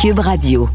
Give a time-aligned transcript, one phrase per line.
[0.00, 0.66] Cube Radio.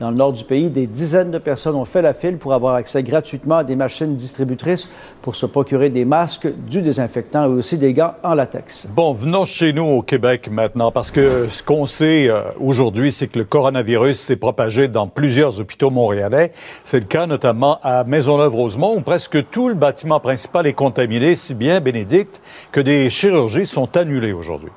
[0.00, 2.74] Dans le nord du pays, des dizaines de personnes ont fait la file pour avoir
[2.74, 4.88] accès gratuitement à des machines distributrices
[5.20, 8.88] pour se procurer des masques, du désinfectant et aussi des gants en latex.
[8.96, 13.26] Bon, venons chez nous au Québec maintenant, parce que ce qu'on sait euh, aujourd'hui, c'est
[13.26, 16.52] que le coronavirus s'est propagé dans plusieurs hôpitaux montréalais.
[16.82, 21.52] C'est le cas notamment à Maisonneuve-Rosemont, où presque tout le bâtiment principal est contaminé, si
[21.54, 22.40] bien, Bénédicte,
[22.72, 24.70] que des chirurgies sont annulées aujourd'hui.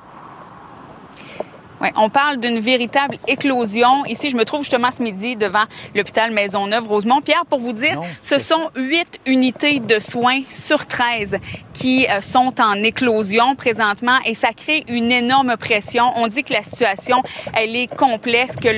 [1.80, 4.04] Oui, on parle d'une véritable éclosion.
[4.04, 5.64] Ici, je me trouve justement ce midi devant
[5.94, 7.22] l'hôpital Maisonneuve-Rosemont.
[7.22, 11.38] Pierre, pour vous dire, ce sont huit unités de soins sur 13
[11.72, 16.12] qui euh, sont en éclosion présentement et ça crée une énorme pression.
[16.16, 17.22] On dit que la situation,
[17.54, 18.68] elle est complexe, que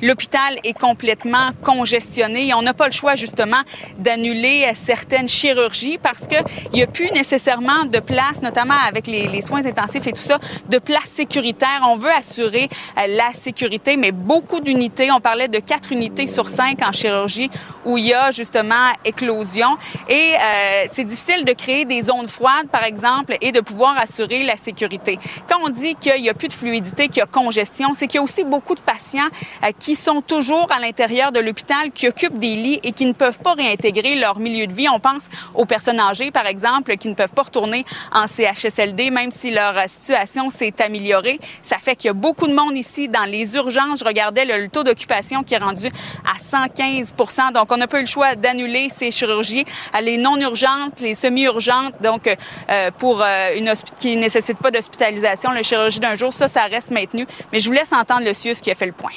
[0.00, 3.60] l'hôpital est complètement congestionné et on n'a pas le choix justement
[3.98, 6.36] d'annuler euh, certaines chirurgies parce que
[6.72, 10.22] il n'y a plus nécessairement de place, notamment avec les, les, soins intensifs et tout
[10.22, 11.80] ça, de place sécuritaire.
[11.88, 16.48] On veut assurer euh, la sécurité, mais beaucoup d'unités, on parlait de quatre unités sur
[16.48, 17.50] cinq en chirurgie
[17.84, 19.76] où il y a justement éclosion
[20.08, 24.42] et euh, c'est difficile de créer des zones froides par exemple, et de pouvoir assurer
[24.44, 25.18] la sécurité.
[25.48, 28.16] Quand on dit qu'il n'y a plus de fluidité, qu'il y a congestion, c'est qu'il
[28.16, 29.28] y a aussi beaucoup de patients
[29.62, 33.12] euh, qui sont toujours à l'intérieur de l'hôpital, qui occupent des lits et qui ne
[33.12, 34.88] peuvent pas réintégrer leur milieu de vie.
[34.88, 35.24] On pense
[35.54, 39.88] aux personnes âgées, par exemple, qui ne peuvent pas retourner en CHSLD, même si leur
[39.88, 41.38] situation s'est améliorée.
[41.62, 44.00] Ça fait qu'il y a beaucoup de monde ici dans les urgences.
[44.00, 45.86] Je regardais le, taux d'occupation qui est rendu
[46.24, 47.14] à 115
[47.54, 49.64] Donc, on n'a pas eu le choix d'annuler ces chirurgies,
[50.02, 51.94] les non urgentes, les semi-urgentes.
[52.02, 56.48] Donc, euh, pour euh, une qui ne nécessite pas d'hospitalisation, le chirurgie d'un jour, ça,
[56.48, 57.26] ça reste maintenu.
[57.52, 59.10] Mais je vous laisse entendre le CIUS qui a fait le point.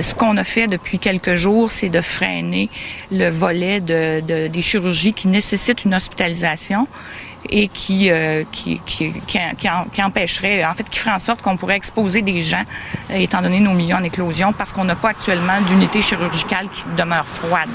[0.00, 2.68] Ce qu'on a fait depuis quelques jours, c'est de freiner
[3.12, 6.88] le volet de, de, des chirurgies qui nécessitent une hospitalisation
[7.48, 11.76] et qui, euh, qui, qui, qui, empêcherait, en fait, qui ferait en sorte qu'on pourrait
[11.76, 12.62] exposer des gens,
[13.10, 16.84] euh, étant donné nos milieux en éclosion, parce qu'on n'a pas actuellement d'unité chirurgicale qui
[16.96, 17.70] demeure froide.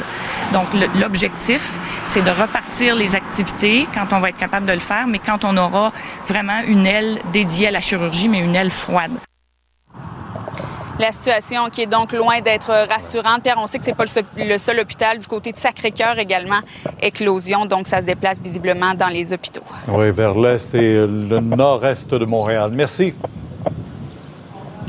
[0.53, 0.67] Donc,
[0.99, 5.19] l'objectif, c'est de repartir les activités quand on va être capable de le faire, mais
[5.19, 5.91] quand on aura
[6.27, 9.11] vraiment une aile dédiée à la chirurgie, mais une aile froide.
[10.99, 13.41] La situation qui est donc loin d'être rassurante.
[13.41, 14.03] Pierre, on sait que c'est pas
[14.35, 15.17] le seul, hôpital.
[15.17, 16.59] Du côté de Sacré-Cœur également,
[17.01, 17.65] éclosion.
[17.65, 19.63] Donc, ça se déplace visiblement dans les hôpitaux.
[19.87, 22.71] Oui, vers l'est et le nord-est de Montréal.
[22.73, 23.13] Merci.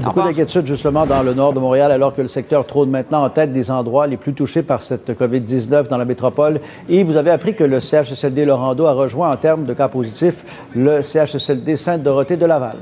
[0.02, 3.28] Beaucoup d'inquiétudes justement dans le nord de Montréal alors que le secteur trône maintenant en
[3.28, 6.60] tête des endroits les plus touchés par cette COVID-19 dans la métropole.
[6.88, 10.44] Et vous avez appris que le CHSLD Laurando a rejoint en termes de cas positifs
[10.74, 12.78] le CHSLD Sainte-Dorothée de Laval.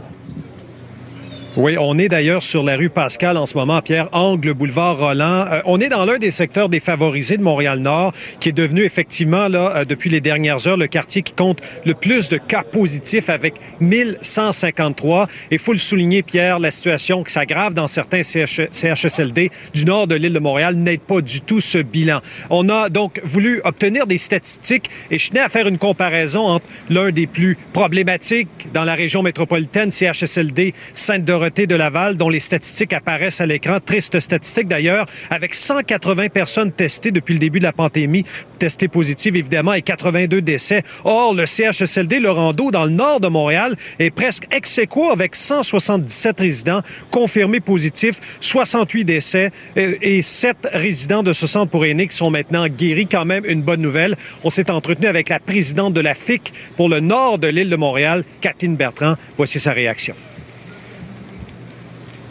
[1.61, 5.45] Oui, on est d'ailleurs sur la rue Pascal en ce moment, Pierre, angle boulevard Roland.
[5.51, 9.73] Euh, on est dans l'un des secteurs défavorisés de Montréal-Nord, qui est devenu effectivement, là,
[9.75, 13.55] euh, depuis les dernières heures, le quartier qui compte le plus de cas positifs avec
[13.81, 15.27] 1153.
[15.51, 20.07] Et il faut le souligner, Pierre, la situation qui s'aggrave dans certains CHSLD du nord
[20.07, 22.21] de l'île de Montréal n'aide pas du tout ce bilan.
[22.51, 26.67] On a donc voulu obtenir des statistiques et je tenais à faire une comparaison entre
[26.89, 32.93] l'un des plus problématiques dans la région métropolitaine, CHSLD Sainte-Dorothée, de Laval, dont les statistiques
[32.93, 33.79] apparaissent à l'écran.
[33.85, 38.25] Triste statistique d'ailleurs, avec 180 personnes testées depuis le début de la pandémie,
[38.59, 40.83] testées positives évidemment, et 82 décès.
[41.05, 46.83] Or, le CHSLD Laurando, dans le nord de Montréal, est presque ex avec 177 résidents
[47.11, 52.67] confirmés positifs, 68 décès et 7 résidents de ce centre pour aînés qui sont maintenant
[52.69, 53.07] guéris.
[53.07, 54.17] Quand même une bonne nouvelle.
[54.45, 57.77] On s'est entretenu avec la présidente de la FIC pour le nord de l'île de
[57.77, 59.17] Montréal, Kathleen Bertrand.
[59.37, 60.15] Voici sa réaction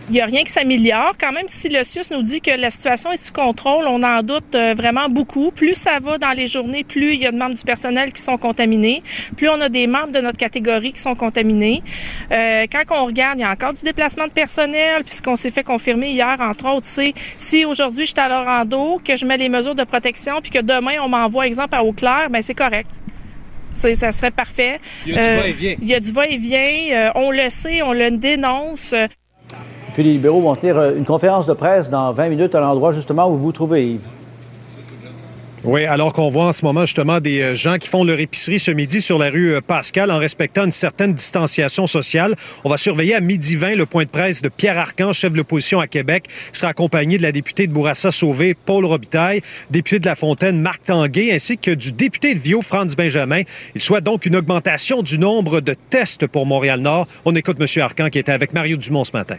[0.10, 1.14] il n'y a rien qui s'améliore.
[1.20, 4.22] Quand même, si le CIUS nous dit que la situation est sous contrôle, on en
[4.22, 5.52] doute euh, vraiment beaucoup.
[5.52, 8.22] Plus ça va dans les journées, plus il y a de membres du personnel qui
[8.22, 9.04] sont contaminés,
[9.36, 11.84] plus on a des membres de notre catégorie qui sont contaminés.
[12.32, 15.36] Euh, quand on regarde, il y a encore du déplacement de personnel, puis ce qu'on
[15.36, 19.26] s'est fait confirmer hier, entre autres, c'est si aujourd'hui je suis à Lorando, que je
[19.26, 22.56] mets les mesures de protection, puis que demain on m'envoie, exemple, à Eau-Claire, bien c'est
[22.56, 22.90] correct.
[23.74, 24.80] Ça, ça, serait parfait.
[25.06, 25.76] Il y a du euh, va-et-vient.
[25.82, 27.12] Il y a du va-et-vient.
[27.14, 28.96] on le sait, on le dénonce.
[29.98, 32.92] Puis les libéraux vont tenir euh, une conférence de presse dans 20 minutes à l'endroit
[32.92, 34.08] justement où vous vous trouvez, Yves.
[35.64, 38.60] Oui, alors qu'on voit en ce moment justement des euh, gens qui font leur épicerie
[38.60, 42.36] ce midi sur la rue euh, Pascal en respectant une certaine distanciation sociale.
[42.64, 45.38] On va surveiller à midi 20 le point de presse de Pierre Arcan, chef de
[45.38, 49.42] l'opposition à Québec, qui sera accompagné de la députée de Bourassa-Sauvé, Paul Robitaille,
[49.72, 53.42] député de La Fontaine, Marc Tanguay, ainsi que du député de Viau, Franz Benjamin.
[53.74, 57.08] Il souhaite donc une augmentation du nombre de tests pour Montréal-Nord.
[57.26, 57.82] On écoute M.
[57.82, 59.38] Arcan qui était avec Mario Dumont ce matin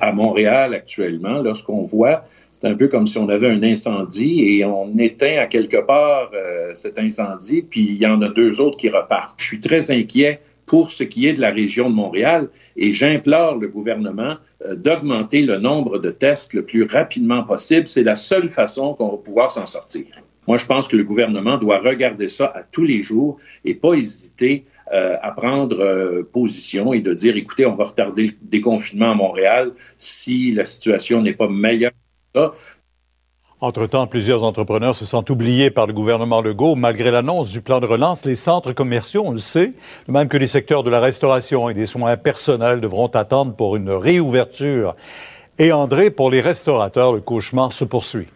[0.00, 2.22] à Montréal actuellement, lorsqu'on voit,
[2.52, 6.30] c'est un peu comme si on avait un incendie et on éteint à quelque part
[6.34, 9.34] euh, cet incendie, puis il y en a deux autres qui repartent.
[9.38, 13.56] Je suis très inquiet pour ce qui est de la région de Montréal et j'implore
[13.56, 17.86] le gouvernement euh, d'augmenter le nombre de tests le plus rapidement possible.
[17.86, 20.04] C'est la seule façon qu'on va pouvoir s'en sortir.
[20.46, 23.94] Moi, je pense que le gouvernement doit regarder ça à tous les jours et pas
[23.94, 29.12] hésiter euh, à prendre euh, position et de dire, écoutez, on va retarder le déconfinement
[29.12, 31.92] à Montréal si la situation n'est pas meilleure.
[33.62, 36.76] Entre-temps, plusieurs entrepreneurs se sentent oubliés par le gouvernement Legault.
[36.76, 39.74] Malgré l'annonce du plan de relance, les centres commerciaux, on le sait,
[40.08, 43.90] même que les secteurs de la restauration et des soins personnels devront attendre pour une
[43.90, 44.96] réouverture.
[45.58, 48.28] Et André, pour les restaurateurs, le cauchemar se poursuit.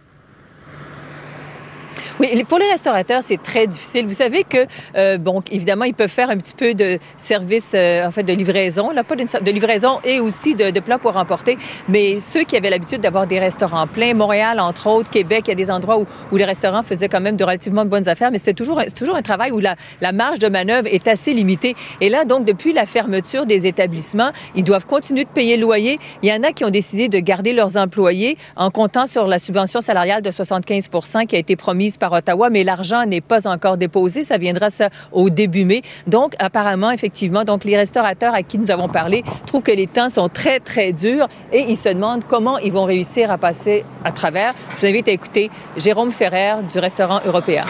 [2.20, 4.06] Oui, pour les restaurateurs, c'est très difficile.
[4.06, 8.06] Vous savez que, euh, bon, évidemment, ils peuvent faire un petit peu de service, euh,
[8.06, 11.58] en fait, de livraison, là, pas de, livraison et aussi de, de, plats pour emporter.
[11.88, 15.52] Mais ceux qui avaient l'habitude d'avoir des restaurants pleins, Montréal, entre autres, Québec, il y
[15.52, 18.55] a des endroits où, les restaurants faisaient quand même de relativement bonnes affaires, mais c'était
[18.55, 21.75] toujours, toujours un travail où la, la marge de manœuvre est assez limitée.
[22.00, 25.99] Et là, donc, depuis la fermeture des établissements, ils doivent continuer de payer le loyer.
[26.22, 29.40] Il y en a qui ont décidé de garder leurs employés en comptant sur la
[29.40, 30.88] subvention salariale de 75
[31.28, 34.25] qui a été promise par Ottawa, mais l'argent n'est pas encore déposé.
[34.25, 35.83] Ça viendra ça au début mai.
[36.06, 40.11] Donc, apparemment, effectivement, donc les restaurateurs à qui nous avons parlé trouvent que les temps
[40.11, 44.12] sont très, très durs et ils se demandent comment ils vont réussir à passer à
[44.12, 44.55] travers.
[44.75, 47.65] Je vous invite à écouter Jérôme Ferrer du restaurant européen.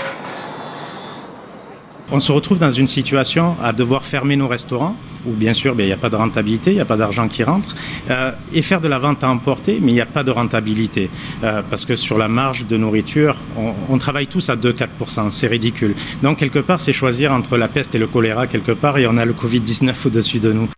[2.13, 4.95] On se retrouve dans une situation à devoir fermer nos restaurants,
[5.27, 7.29] où bien sûr ben, il n'y a pas de rentabilité, il n'y a pas d'argent
[7.29, 7.75] qui rentre,
[8.11, 11.11] euh, et faire de la vente à emporter, mais il n'y a pas de rentabilité.
[11.43, 15.47] Euh, parce que sur la marge de nourriture, on, on travaille tous à 2-4%, c'est
[15.47, 15.95] ridicule.
[16.23, 19.17] Donc quelque part, c'est choisir entre la peste et le choléra quelque part, et on
[19.17, 20.69] a le Covid-19 au-dessus de nous.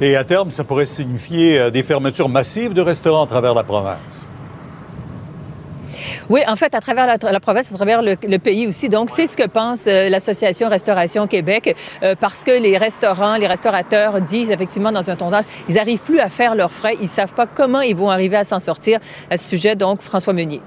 [0.00, 3.64] Et à terme, ça pourrait signifier euh, des fermetures massives de restaurants à travers la
[3.64, 4.30] province.
[6.28, 8.90] Oui, en fait, à travers la, province, à travers le, pays aussi.
[8.90, 13.46] Donc, c'est ce que pense euh, l'Association Restauration Québec, euh, parce que les restaurants, les
[13.46, 17.08] restaurateurs disent effectivement dans un sondage, ils n'arrivent plus à faire leurs frais, ils ne
[17.08, 18.98] savent pas comment ils vont arriver à s'en sortir.
[19.30, 20.60] À ce sujet, donc, François Meunier.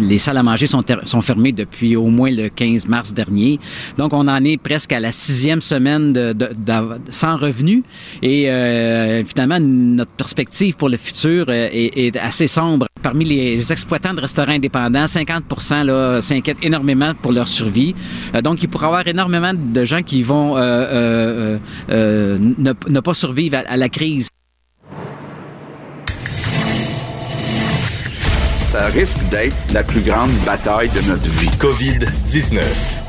[0.00, 0.82] Les salles à manger sont,
[1.22, 3.60] fermées depuis au moins le 15 mars dernier.
[3.96, 6.34] Donc, on en est presque à la sixième semaine
[7.10, 7.84] sans revenus.
[8.20, 12.86] Et euh, finalement, notre perspective pour le futur est, est, assez sombre.
[13.04, 17.94] Parmi les exploitants de restaurants indépendants, 50% s'inquiètent énormément pour leur survie.
[18.34, 21.58] Euh, donc, il pourrait y avoir énormément de gens qui vont euh, euh,
[21.90, 24.28] euh ne, ne, pas survivre à, à la crise.
[28.74, 31.46] ça risque d'être la plus grande bataille de notre vie.
[31.58, 33.03] COVID-19.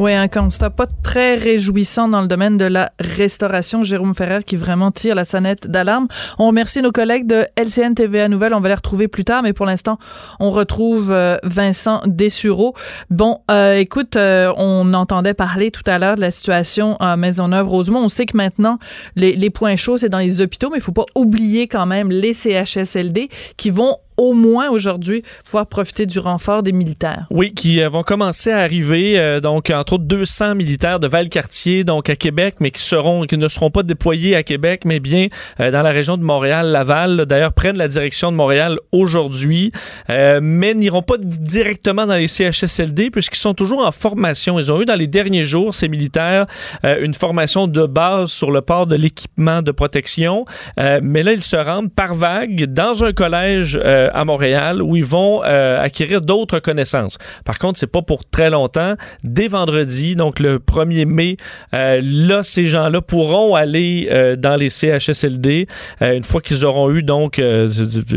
[0.00, 3.82] Oui, un constat pas très réjouissant dans le domaine de la restauration.
[3.82, 6.08] Jérôme Ferrer qui vraiment tire la sonnette d'alarme.
[6.38, 8.54] On remercie nos collègues de LCN TVA Nouvelle.
[8.54, 9.98] On va les retrouver plus tard, mais pour l'instant,
[10.38, 12.74] on retrouve euh, Vincent Dessureau.
[13.10, 18.00] Bon, euh, écoute, euh, on entendait parler tout à l'heure de la situation à Maisonneuve-Rosemont.
[18.00, 18.78] On sait que maintenant,
[19.16, 22.08] les, les points chauds, c'est dans les hôpitaux, mais il faut pas oublier quand même
[22.10, 27.26] les CHSLD qui vont au moins aujourd'hui pouvoir profiter du renfort des militaires.
[27.30, 31.84] Oui, qui euh, vont commencer à arriver, euh, donc entre autres 200 militaires de Valcartier,
[31.84, 35.28] donc à Québec, mais qui seront, ne seront pas déployés à Québec, mais bien
[35.58, 37.24] euh, dans la région de Montréal-Laval.
[37.24, 39.72] D'ailleurs, prennent la direction de Montréal aujourd'hui,
[40.08, 44.58] mais n'iront pas directement dans les CHSLD puisqu'ils sont toujours en formation.
[44.58, 46.44] Ils ont eu dans les derniers jours ces militaires
[46.84, 50.44] une formation de base sur le port de l'équipement de protection,
[50.76, 53.78] mais là ils se rendent par vague dans un collège
[54.12, 57.18] à Montréal où ils vont euh, acquérir d'autres connaissances.
[57.44, 58.94] Par contre, c'est pas pour très longtemps.
[59.24, 61.36] Dès vendredi, donc le 1er mai,
[61.74, 65.66] euh, là, ces gens-là pourront aller euh, dans les CHSLD
[66.02, 67.68] euh, une fois qu'ils auront eu donc euh,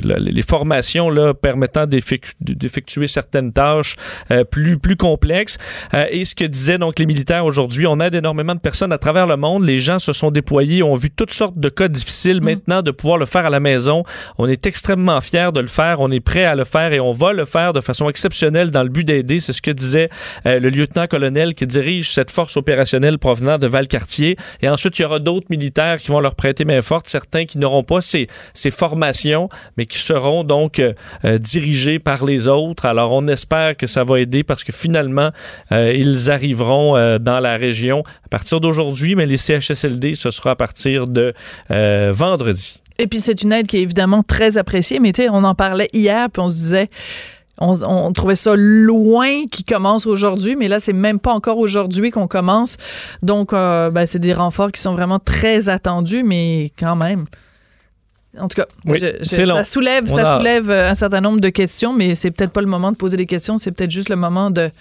[0.03, 3.95] les formations là, permettant d'effectuer certaines tâches
[4.31, 5.57] euh, plus, plus complexes.
[6.09, 9.27] et ce que disaient donc les militaires aujourd'hui, on aide énormément de personnes à travers
[9.27, 9.65] le monde.
[9.65, 12.41] Les gens se sont déployés, ont vu toutes sortes de cas difficiles.
[12.41, 12.45] Mmh.
[12.45, 14.03] Maintenant, de pouvoir le faire à la maison,
[14.37, 17.33] on est extrêmement fiers de le On est prêt à le faire et on va
[17.33, 19.39] le faire de façon exceptionnelle dans le but d'aider.
[19.39, 20.09] C'est ce que disait
[20.45, 24.37] euh, le lieutenant-colonel qui dirige cette force opérationnelle provenant de Valcartier.
[24.61, 27.57] Et ensuite, il y aura d'autres militaires qui vont leur prêter main forte, certains qui
[27.57, 30.93] n'auront pas ces, ces, formations, mais qui seront donc euh,
[31.25, 32.85] euh, dirigés par les autres.
[32.85, 35.31] Alors, on espère que ça va aider parce que finalement,
[35.71, 41.07] ils arriveront dans la région à partir d'aujourd'hui, mais les CHSLD, ce sera à partir
[41.07, 41.33] de
[41.69, 42.82] vendredi.
[42.99, 45.55] Et puis c'est une aide qui est évidemment très appréciée, mais tu sais, on en
[45.55, 46.89] parlait hier, puis on se disait,
[47.59, 52.27] on, trouvait ça loin qui commence aujourd'hui, mais là, c'est même pas encore aujourd'hui qu'on
[52.27, 52.77] commence.
[53.21, 57.25] Donc, euh, ben, c'est des renforts qui sont vraiment très attendus, mais quand même.
[58.39, 58.65] En tout cas,
[59.21, 62.67] ça soulève, ça soulève euh, un certain nombre de questions, mais c'est peut-être pas le
[62.67, 64.71] moment de poser des questions, c'est peut-être juste le moment de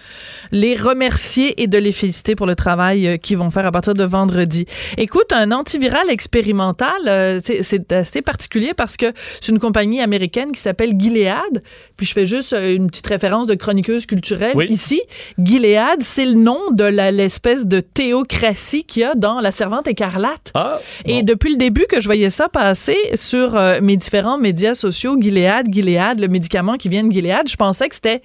[0.53, 3.93] les remercier et de les féliciter pour le travail euh, qu'ils vont faire à partir
[3.93, 4.65] de vendredi.
[4.97, 10.61] Écoute, un antiviral expérimental, euh, c'est assez particulier parce que c'est une compagnie américaine qui
[10.61, 11.63] s'appelle Gilead.
[11.99, 15.03] Puis je fais juste une petite référence de chroniqueuse culturelle ici.
[15.39, 20.53] Gilead, c'est le nom de l'espèce de théocratie qu'il y a dans La Servante écarlate.
[20.55, 24.75] Ah, et depuis le début que je voyais ça passer sur euh, mes différents médias
[24.75, 28.23] sociaux, Gilead, Gilead, le médicament qui vient de Gilead, je pensais que c'était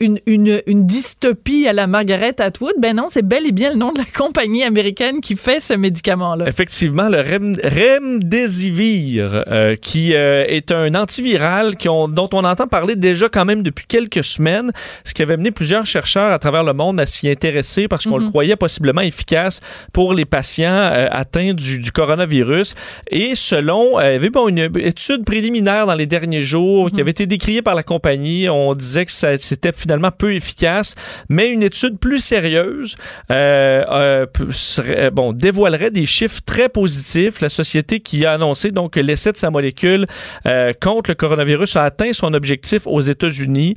[0.00, 2.74] une, une, une, dystopie à la Margaret Atwood.
[2.78, 5.74] Ben non, c'est bel et bien le nom de la compagnie américaine qui fait ce
[5.74, 6.46] médicament-là.
[6.48, 12.96] Effectivement, le Rem, Remdesivir, euh, qui euh, est un antiviral qui dont on entend parler
[12.96, 14.72] déjà quand même depuis quelques semaines,
[15.04, 18.18] ce qui avait mené plusieurs chercheurs à travers le monde à s'y intéresser parce qu'on
[18.18, 18.30] le mhm.
[18.30, 19.60] croyait possiblement efficace
[19.92, 22.74] pour les patients atteints du, du, coronavirus.
[23.10, 27.00] Et selon, il y avait bon, une étude préliminaire dans les derniers jours qui mhm.
[27.00, 28.48] avait été décriée par la compagnie.
[28.48, 30.94] On disait que c'était finalement peu efficace,
[31.28, 32.96] mais une étude plus sérieuse
[33.30, 34.26] euh, euh,
[34.78, 37.40] euh, bon, dévoilerait des chiffres très positifs.
[37.40, 40.06] La société qui a annoncé donc que l'essai de sa molécule
[40.80, 43.76] contre le coronavirus a atteint son objectif aux États-Unis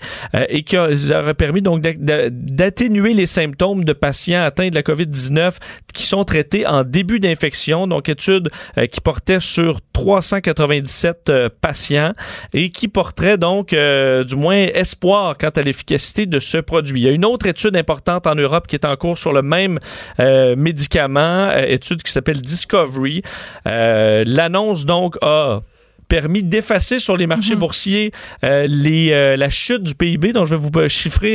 [0.50, 5.58] et qui aurait permis donc d'atténuer les symptômes de patients atteints de la COVID-19
[5.94, 7.88] qui sont traités en début d'infection.
[7.88, 8.50] Donc, étude
[8.92, 12.14] qui portait sur 380 97 euh, patients
[12.54, 17.02] et qui porterait donc euh, du moins espoir quant à l'efficacité de ce produit.
[17.02, 19.42] Il y a une autre étude importante en Europe qui est en cours sur le
[19.42, 19.80] même
[20.20, 23.22] euh, médicament, étude qui s'appelle Discovery.
[23.66, 25.62] L'annonce donc a
[26.08, 27.60] permis d'effacer sur les marchés mhm.
[27.60, 28.12] boursiers
[28.44, 31.28] euh, les, euh, la chute du PIB, dont je vais vous euh, chiffrer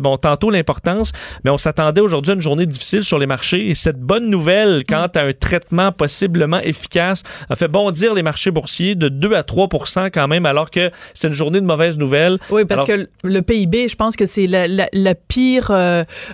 [0.00, 1.12] bon, tantôt l'importance,
[1.44, 4.84] mais on s'attendait aujourd'hui à une journée difficile sur les marchés et cette bonne nouvelle
[4.88, 5.10] quant mhm.
[5.14, 9.68] à un traitement possiblement efficace a fait bondir les marchés boursiers de 2 à 3
[10.12, 12.38] quand même, alors que c'est une journée de mauvaises nouvelles.
[12.50, 15.72] Oui, parce que le PIB, je pense que c'est le pire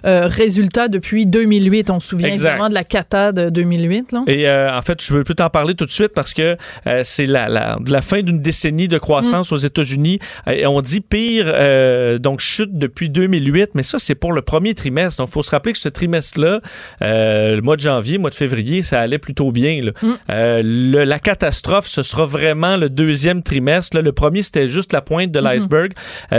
[0.04, 1.90] résultat depuis 2008.
[1.90, 4.12] On se souvient exactement de la cata de 2008.
[4.12, 4.23] Là.
[4.26, 6.56] Et en fait, je veux plus t'en parler tout de suite parce que
[7.02, 9.54] c'est la, la de la fin d'une décennie de croissance mm.
[9.54, 10.18] aux États-Unis.
[10.50, 14.75] Et on dit pire, euh, donc chute depuis 2008, mais ça, c'est pour le premier
[14.75, 15.18] trimestre.
[15.18, 16.60] Donc, il faut se rappeler que ce trimestre-là,
[17.02, 19.80] euh, le mois de janvier, le mois de février, ça allait plutôt bien.
[19.80, 20.08] Mm.
[20.30, 23.99] Euh, la catastrophe, ce sera vraiment le deuxième trimestre.
[23.99, 25.42] Le premier, c'était juste la pointe de mm-hmm.
[25.42, 25.92] l'iceberg,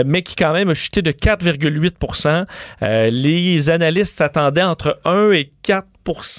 [0.05, 2.45] mais qui quand même a chuté de 4,8%
[3.11, 5.87] Les analystes s'attendaient entre 1 et 4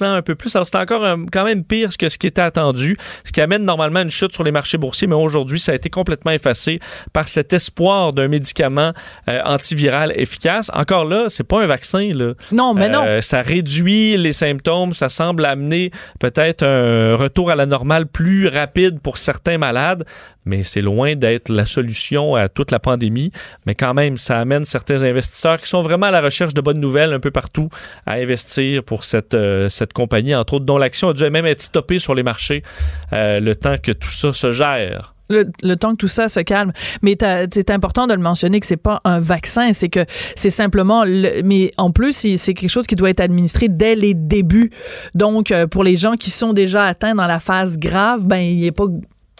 [0.00, 0.54] un peu plus.
[0.56, 3.64] Alors, c'est encore euh, quand même pire que ce qui était attendu, ce qui amène
[3.64, 6.78] normalement une chute sur les marchés boursiers, mais aujourd'hui, ça a été complètement effacé
[7.12, 8.92] par cet espoir d'un médicament
[9.28, 10.70] euh, antiviral efficace.
[10.74, 12.10] Encore là, c'est pas un vaccin.
[12.14, 12.34] Là.
[12.52, 13.04] Non, mais non.
[13.04, 18.48] Euh, ça réduit les symptômes, ça semble amener peut-être un retour à la normale plus
[18.48, 20.04] rapide pour certains malades,
[20.44, 23.30] mais c'est loin d'être la solution à toute la pandémie.
[23.66, 26.80] Mais quand même, ça amène certains investisseurs qui sont vraiment à la recherche de bonnes
[26.80, 27.68] nouvelles un peu partout
[28.06, 31.62] à investir pour cette, euh, cette compagnie, entre autres, dont l'action a dû même être
[31.62, 32.62] stoppée sur les marchés
[33.12, 35.14] euh, le temps que tout ça se gère.
[35.30, 36.72] Le, temps que tout ça se calme.
[37.00, 37.16] Mais
[37.50, 40.04] c'est important de le mentionner que c'est pas un vaccin, c'est que
[40.36, 44.70] c'est simplement, mais en plus, c'est quelque chose qui doit être administré dès les débuts.
[45.14, 48.68] Donc, euh, pour les gens qui sont déjà atteints dans la phase grave, ben, il
[48.68, 48.88] a pas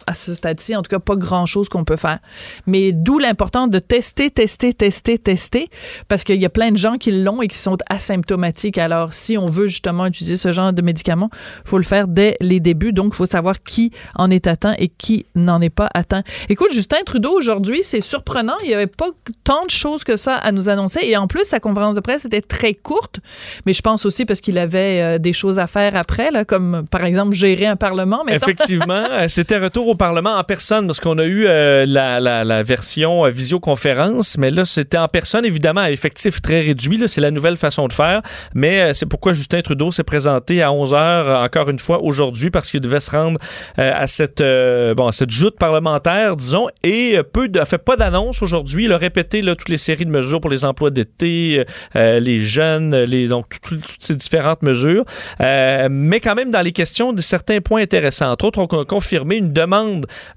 [0.07, 2.19] à ce stade-ci, en tout cas, pas grand-chose qu'on peut faire.
[2.67, 5.69] Mais d'où l'importance de tester, tester, tester, tester,
[6.09, 8.79] parce qu'il y a plein de gens qui l'ont et qui sont asymptomatiques.
[8.79, 11.31] Alors, si on veut justement utiliser ce genre de médicaments,
[11.65, 12.93] faut le faire dès les débuts.
[12.93, 16.23] Donc, il faut savoir qui en est atteint et qui n'en est pas atteint.
[16.49, 18.57] Écoute, Justin Trudeau, aujourd'hui, c'est surprenant.
[18.63, 19.09] Il n'y avait pas
[19.45, 21.01] tant de choses que ça à nous annoncer.
[21.03, 23.21] Et en plus, sa conférence de presse était très courte.
[23.67, 26.85] Mais je pense aussi parce qu'il avait euh, des choses à faire après, là, comme
[26.91, 28.23] par exemple gérer un parlement.
[28.29, 33.31] Effectivement, c'était retour au Parlement en personne parce qu'on a eu euh, la, version euh,
[33.31, 37.03] visioconférence, mais là, c'était en personne, évidemment, à effectif très réduit.
[37.07, 38.23] C'est la nouvelle façon de faire.
[38.55, 42.51] Mais euh, c'est pourquoi Justin Trudeau s'est présenté à 11 h encore une fois aujourd'hui
[42.51, 43.39] parce qu'il devait se rendre
[43.77, 44.43] à cette,
[44.97, 48.85] bon, cette joute parlementaire, disons, et peu de, fait pas d'annonce aujourd'hui.
[48.85, 52.97] Il a répété là, toutes les séries de mesures pour les emplois d'été, les jeunes,
[52.97, 55.05] les, donc toutes, ces différentes mesures.
[55.41, 58.31] mais quand même, dans les questions, de certains points intéressants.
[58.31, 59.82] Entre autres, on a confirmé une demande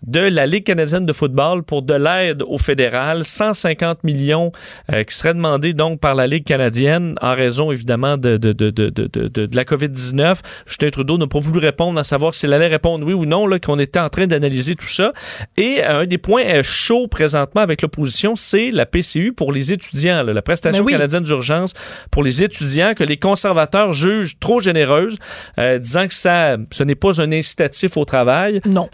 [0.04, 4.52] de la Ligue canadienne de football pour de l'aide au fédéral, 150 millions
[4.92, 8.70] euh, qui seraient demandés donc par la Ligue canadienne en raison évidemment de, de, de,
[8.70, 10.40] de la COVID-19.
[10.66, 13.80] Justin Trudeau n'a pas voulu répondre à savoir s'il allait répondre oui ou non, qu'on
[13.80, 15.14] était en train d'analyser tout ça.
[15.58, 19.72] Et euh, un des points euh, chauds présentement avec l'opposition, c'est la PCU pour les
[19.72, 21.74] étudiants, la prestation ben canadienne d'urgence
[22.12, 25.18] pour les étudiants que les conservateurs jugent trop généreuse,
[25.58, 28.62] disant que ça, ce n'est pas un incitatif au travail.
[28.66, 28.90] Non.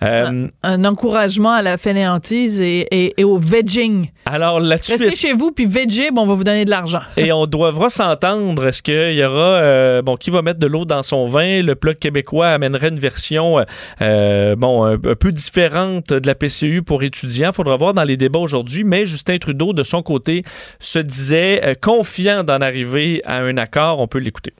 [0.63, 4.10] Un encouragement à la fainéantise et, et, au vegging.
[4.25, 7.01] Alors là-dessus, restez chez vous puis bon, on va vous donner de l'argent.
[7.17, 8.67] et on devra s'entendre.
[8.67, 11.62] Est-ce qu'il y aura, bon, qui va mettre de l'eau dans son vin?
[11.62, 13.57] Le bloc québécois amènerait une version,
[14.00, 17.50] bon, un, un, peu différente de la PCU pour étudiants.
[17.51, 18.83] Il faudra voir dans les débats aujourd'hui.
[18.83, 20.43] Mais Justin Trudeau, de son côté,
[20.79, 24.00] se disait confiant d'en arriver à un accord.
[24.00, 24.53] On peut l'écouter.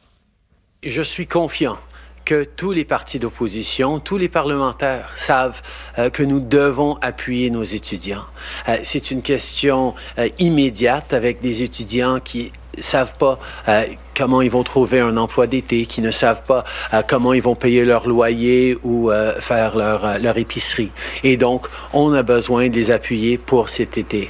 [0.84, 1.78] Je suis confiant
[2.32, 5.62] que tous les partis d'opposition, tous les parlementaires savent
[6.00, 8.24] euh, que nous devons appuyer nos étudiants.
[8.70, 13.38] Euh, c'est une question euh, immédiate avec des étudiants qui savent pas
[14.16, 16.64] comment ils vont trouver un emploi d'été, qui ne savent pas
[17.06, 19.12] comment ils vont payer leur loyer ou
[19.42, 20.92] faire leur, leur épicerie.
[21.26, 24.30] Et donc, on a besoin de les appuyer pour cet été.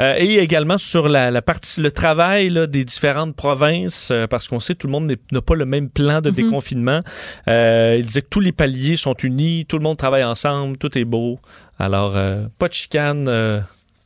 [0.00, 4.74] Euh, et également sur la, partie, le travail des différentes provinces, euh, parce qu'on sait
[4.74, 6.36] que tout le monde n'a pas le même plan de mhm.
[6.36, 7.00] déconfinement.
[7.48, 10.96] Euh, il disait que tous les paliers sont unis, tout le monde travaille ensemble, tout
[10.96, 11.38] est beau.
[11.78, 12.12] Alors,
[12.58, 13.64] pas de chicane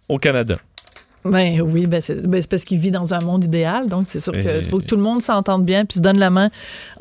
[0.08, 0.58] au Canada.
[1.24, 4.32] Ben oui, ben c'est ben parce qu'il vit dans un monde idéal, donc c'est sûr
[4.32, 6.50] qu'il faut que tout le monde s'entende bien puis se donne la main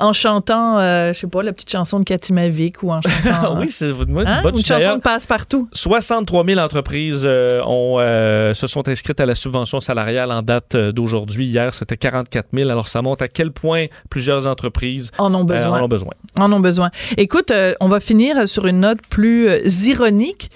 [0.00, 3.58] en chantant, euh, je sais pas, la petite chanson de Cathy Mavic ou en chantant.
[3.60, 4.40] oui, c'est une hein?
[4.42, 5.68] bonne chanson de passe-partout.
[5.72, 10.74] 63 000 entreprises euh, ont, euh, se sont inscrites à la subvention salariale en date
[10.74, 11.44] d'aujourd'hui.
[11.44, 12.70] Hier, c'était 44 000.
[12.70, 15.80] Alors, ça montre à quel point plusieurs entreprises en ont besoin.
[15.80, 16.12] en ont besoin.
[16.38, 16.90] En ont besoin.
[17.18, 19.48] Écoute, on va finir sur une note plus
[19.86, 20.50] ironique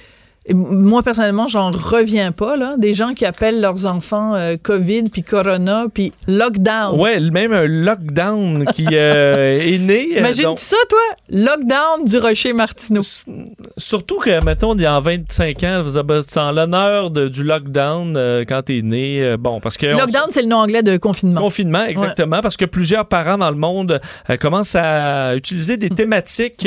[0.54, 2.76] moi, personnellement, j'en reviens pas, là.
[2.78, 6.98] Des gens qui appellent leurs enfants euh, COVID, puis Corona, puis lockdown.
[6.98, 10.08] Ouais, même un lockdown qui euh, est né.
[10.14, 10.98] Euh, Imagine ça, toi?
[11.28, 13.02] Lockdown du Rocher Martineau.
[13.76, 16.20] Surtout que, mettons, il y a 25 ans, vous avez
[16.54, 19.36] l'honneur du lockdown quand t'es né.
[19.38, 19.86] bon, parce que.
[19.86, 21.40] Lockdown, c'est le nom anglais de confinement.
[21.40, 22.40] Confinement, exactement.
[22.40, 24.00] Parce que plusieurs parents dans le monde
[24.40, 26.66] commencent à utiliser des thématiques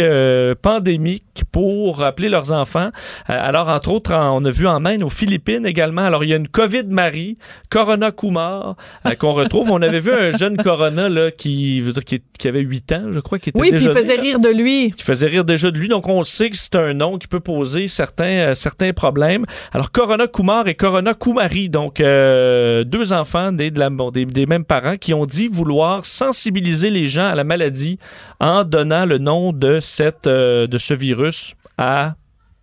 [0.62, 2.90] pandémiques pour appeler leurs enfants.
[3.28, 6.04] alors, entre autres, on a vu en Inde, aux Philippines également.
[6.04, 7.38] Alors, il y a une COVID-Marie,
[7.70, 8.76] Corona Kumar,
[9.06, 9.70] euh, qu'on retrouve.
[9.72, 13.20] On avait vu un jeune Corona là, qui, veut dire, qui, avait 8 ans, je
[13.20, 14.92] crois, qui était oui, puis il faisait rire de lui.
[14.92, 15.88] Qui faisait rire déjà de lui.
[15.88, 19.46] Donc, on sait que c'est un nom qui peut poser certains, euh, certains problèmes.
[19.72, 24.46] Alors, Corona Kumar et Corona Kumari, donc euh, deux enfants des, de la, des, des
[24.46, 28.00] mêmes parents qui ont dit vouloir sensibiliser les gens à la maladie
[28.40, 32.16] en donnant le nom de, cette, de ce virus à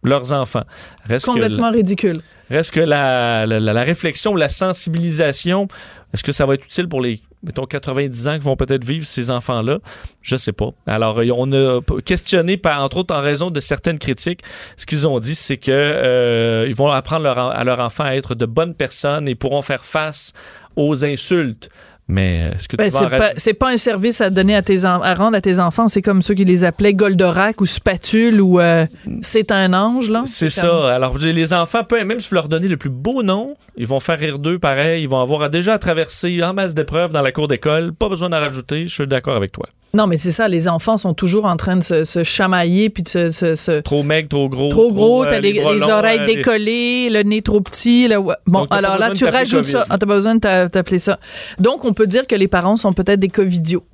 [0.02, 0.64] leurs enfants.
[1.04, 2.16] Reste Complètement ridicule.
[2.50, 5.68] Reste que la, la, réflexion, la sensibilisation,
[6.14, 9.04] est-ce que ça va être utile pour les, mettons, 90 ans qui vont peut-être vivre
[9.06, 9.78] ces enfants-là?
[10.22, 10.70] Je sais pas.
[10.87, 14.40] Alors, on a questionné, par, entre autres en raison de certaines critiques,
[14.76, 18.34] ce qu'ils ont dit, c'est que euh, ils vont apprendre à leurs enfants à être
[18.34, 20.32] de bonnes personnes et pourront faire face
[20.76, 21.68] aux insultes
[22.08, 24.86] mais est-ce que tu ben, vas c'est pas, pas un service à donner à tes
[24.86, 28.60] à rendre à tes enfants, c'est comme ceux qui les appelaient Goldorak ou Spatule ou
[28.60, 28.86] euh,
[29.20, 30.22] c'est un ange là.
[30.24, 30.92] C'est ça.
[30.92, 34.18] Alors les enfants, même si vous leur donnez le plus beau nom, ils vont faire
[34.18, 37.46] rire d'eux pareil, ils vont avoir déjà à traverser en masse d'épreuves dans la cour
[37.46, 39.68] d'école, pas besoin d'en rajouter, je suis d'accord avec toi.
[39.94, 43.09] Non, mais c'est ça, les enfants sont toujours en train de se, chamailler puis de
[43.09, 44.68] se, Trop maigre, trop gros.
[44.68, 48.09] Trop gros, t'as euh, les, oreilles décollées, le nez trop petit.
[48.46, 49.87] Bon, alors là, tu rajoutes ça.
[49.88, 51.18] Ah, t'as pas besoin de t'appeler ça.
[51.59, 53.85] Donc, on peut dire que les parents sont peut-être des covidios.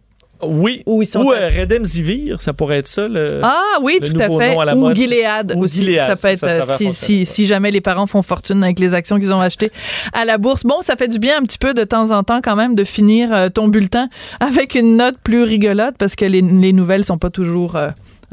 [0.49, 0.83] Oui.
[0.87, 3.09] Ou, ils sont Ou euh, Redemzivir, ça pourrait être ça.
[3.09, 4.75] Le, ah oui, tout à fait.
[4.75, 5.97] Ou Gilead aussi.
[5.97, 9.33] ça peut être euh, si, si, jamais les parents font fortune avec les actions qu'ils
[9.33, 9.71] ont achetées
[10.13, 10.65] à la bourse.
[10.65, 12.85] Bon, ça fait du bien un petit peu de temps en temps quand même de
[12.85, 14.09] finir euh, ton bulletin
[14.41, 17.77] avec une note plus rigolote parce que les, les nouvelles sont pas toujours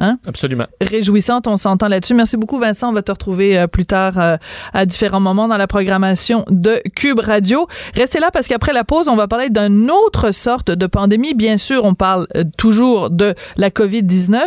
[0.01, 0.17] Hein?
[0.25, 0.65] Absolument.
[0.81, 2.15] Réjouissante, on s'entend là-dessus.
[2.15, 2.89] Merci beaucoup, Vincent.
[2.89, 4.35] On va te retrouver euh, plus tard euh,
[4.73, 7.67] à différents moments dans la programmation de Cube Radio.
[7.93, 11.35] Restez là parce qu'après la pause, on va parler d'une autre sorte de pandémie.
[11.35, 14.39] Bien sûr, on parle euh, toujours de la COVID-19,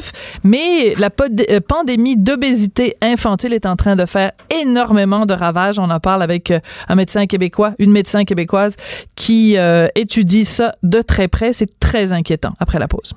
[0.43, 5.79] mais la pandémie d'obésité infantile est en train de faire énormément de ravages.
[5.79, 6.53] On en parle avec
[6.89, 8.75] un médecin québécois, une médecin québécoise
[9.15, 9.57] qui
[9.95, 11.53] étudie ça de très près.
[11.53, 13.13] C'est très inquiétant après la pause.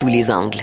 [0.00, 0.62] Tous les angles.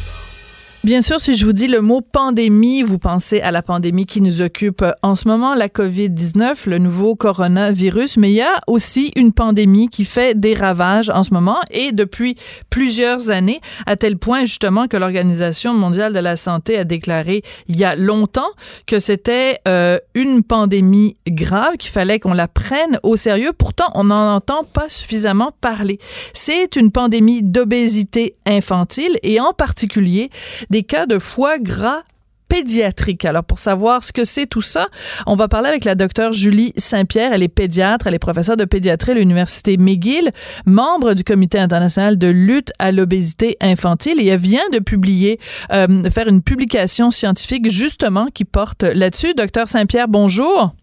[0.83, 4.19] Bien sûr, si je vous dis le mot pandémie, vous pensez à la pandémie qui
[4.19, 9.11] nous occupe en ce moment, la COVID-19, le nouveau coronavirus, mais il y a aussi
[9.15, 12.35] une pandémie qui fait des ravages en ce moment et depuis
[12.71, 17.79] plusieurs années, à tel point justement que l'Organisation mondiale de la santé a déclaré il
[17.79, 18.49] y a longtemps
[18.87, 23.51] que c'était euh, une pandémie grave, qu'il fallait qu'on la prenne au sérieux.
[23.55, 25.99] Pourtant, on n'en entend pas suffisamment parler.
[26.33, 30.31] C'est une pandémie d'obésité infantile et en particulier
[30.71, 32.01] des cas de foie gras
[32.47, 33.23] pédiatrique.
[33.23, 34.89] Alors, pour savoir ce que c'est tout ça,
[35.25, 37.31] on va parler avec la docteure Julie Saint-Pierre.
[37.31, 40.31] Elle est pédiatre, elle est professeure de pédiatrie à l'Université McGill,
[40.65, 45.39] membre du Comité international de lutte à l'obésité infantile et elle vient de publier,
[45.71, 49.33] euh, faire une publication scientifique justement qui porte là-dessus.
[49.33, 50.73] Docteur Saint-Pierre, bonjour.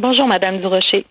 [0.00, 1.04] Bonjour, Madame Durocher.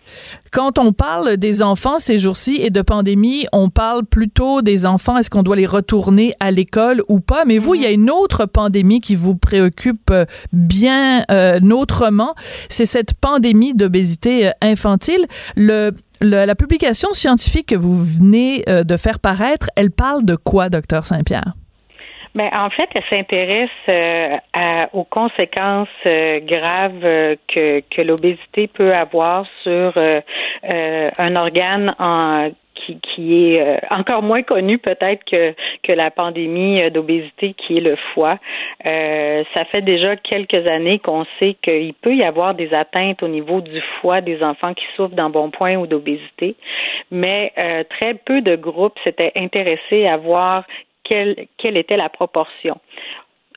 [0.50, 5.16] Quand on parle des enfants ces jours-ci et de pandémie, on parle plutôt des enfants.
[5.16, 7.44] Est-ce qu'on doit les retourner à l'école ou pas?
[7.44, 12.34] Mais vous, il y a une autre pandémie qui vous préoccupe euh, bien euh, autrement.
[12.68, 15.24] C'est cette pandémie d'obésité euh, infantile.
[15.54, 21.06] Le, la publication scientifique que vous venez de faire paraître, elle parle de quoi, docteur
[21.06, 21.54] Saint-Pierre?
[22.34, 24.36] Ben, en fait, elle s'intéresse euh,
[24.92, 29.94] aux conséquences euh, graves euh, que, que l'obésité peut avoir sur
[30.62, 37.52] un organe en qui, qui, est encore moins connu peut-être que, que la pandémie d'obésité
[37.52, 38.38] qui est le foie.
[38.82, 43.60] ça fait déjà quelques années qu'on sait qu'il peut y avoir des atteintes au niveau
[43.60, 46.56] du foie des enfants qui souffrent d'embonpoint ou d'obésité,
[47.10, 47.52] mais
[47.90, 50.64] très peu de groupes s'étaient intéressés à voir
[51.10, 52.78] quelle, était la proportion.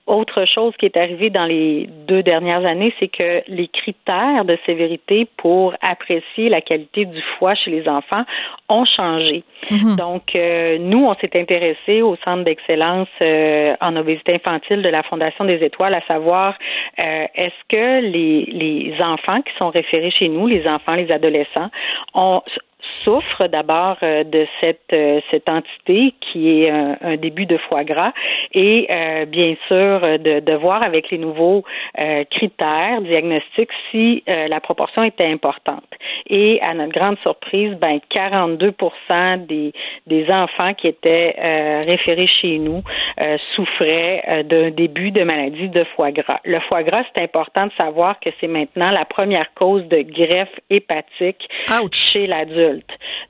[0.06, 4.58] Autre chose qui est arrivée dans les deux dernières années, c'est que les critères de
[4.66, 8.26] sévérité pour apprécier la qualité du foie chez les enfants
[8.68, 9.46] ont changé.
[9.72, 9.96] Mhm.
[9.96, 15.04] Donc, euh, nous, on s'est intéressé au centre d'excellence euh, en obésité infantile de la
[15.04, 16.56] Fondation des Étoiles, à savoir
[17.00, 21.70] euh, est-ce que les, les enfants qui sont référés chez nous, les enfants, les adolescents,
[22.13, 22.42] ont
[23.04, 28.12] souffre d'abord euh, de cette euh, cette entité qui est un, début de foie gras
[28.54, 31.63] et euh, bien sûr de, de voir avec les nouveaux
[32.32, 35.84] critères diagnostiques si la proportion était importante.
[36.28, 38.74] Et à notre grande surprise, ben 42
[39.48, 39.74] des
[40.08, 41.36] des enfants qui étaient
[41.86, 42.82] référés chez nous
[43.56, 46.39] souffraient d'un début de maladie de foie gras.
[46.46, 50.60] Le foie gras, c'est important de savoir que c'est maintenant la première cause de greffe
[50.69, 51.48] hépatique
[51.91, 52.73] chez l'adulte.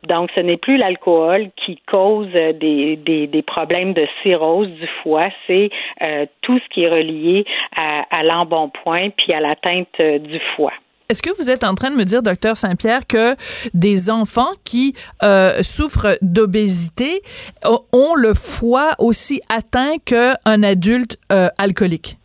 [0.08, 5.70] Donc, ce n'est plus l'alcool qui cause des, des, problèmes de cirrhose du foie, c'est
[6.02, 10.74] euh, tout ce qui est relié à, l'embonpoint puis à l'atteinte euh, du foie.
[11.10, 13.36] Est-ce que vous êtes en train de me dire, docteur Saint-Pierre, que
[13.74, 17.22] des enfants qui euh, souffrent d'obésité
[17.64, 21.18] ont le foie aussi atteint qu'un adulte
[21.58, 22.18] alcoolique?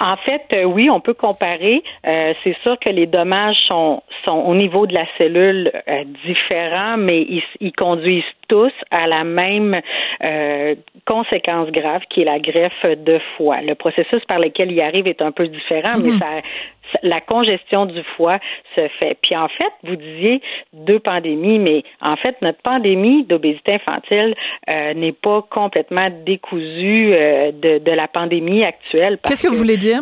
[0.00, 1.82] En fait, euh, oui, on peut comparer.
[2.06, 6.96] Euh, c'est sûr que les dommages sont, sont au niveau de la cellule euh, différents,
[6.96, 9.80] mais ils, ils, conduisent tous à la même
[11.06, 13.60] conséquence grave qui est la greffe de foie.
[13.60, 16.18] Le processus par lequel il arrive est un peu différent, mais mhm.
[16.18, 16.26] ça,
[17.02, 18.38] la congestion du foie
[18.74, 19.16] se fait.
[19.22, 20.40] Puis en fait, vous disiez
[20.72, 24.34] deux pandémies, mais en fait, notre pandémie d'obésité infantile
[24.68, 29.18] euh, n'est pas complètement décousue euh, de, de, la pandémie actuelle.
[29.24, 30.00] Qu'est-ce que vous voulez dire?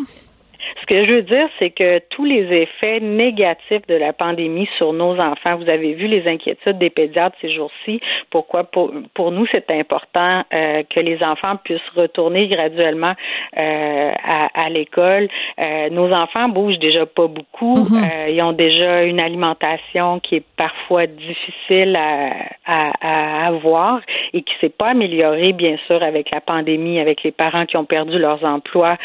[0.81, 4.93] Ce que je veux dire, c'est que tous les effets négatifs de la pandémie sur
[4.93, 8.01] nos enfants, vous avez vu les inquiétudes des pédiatres ces jours-ci.
[8.31, 8.65] Pourquoi?
[8.65, 13.15] Pour, pour nous c'est important euh, que les enfants puissent retourner graduellement
[13.57, 15.29] euh, à, à l'école.
[15.59, 17.77] Euh, nos enfants bougent déjà pas beaucoup.
[17.77, 18.09] Mhm.
[18.29, 22.31] Ils ont déjà une alimentation qui est parfois difficile à,
[22.67, 24.01] à, à avoir
[24.33, 27.85] et qui s'est pas améliorée bien sûr avec la pandémie, avec les parents qui ont
[27.85, 28.97] perdu leurs emplois,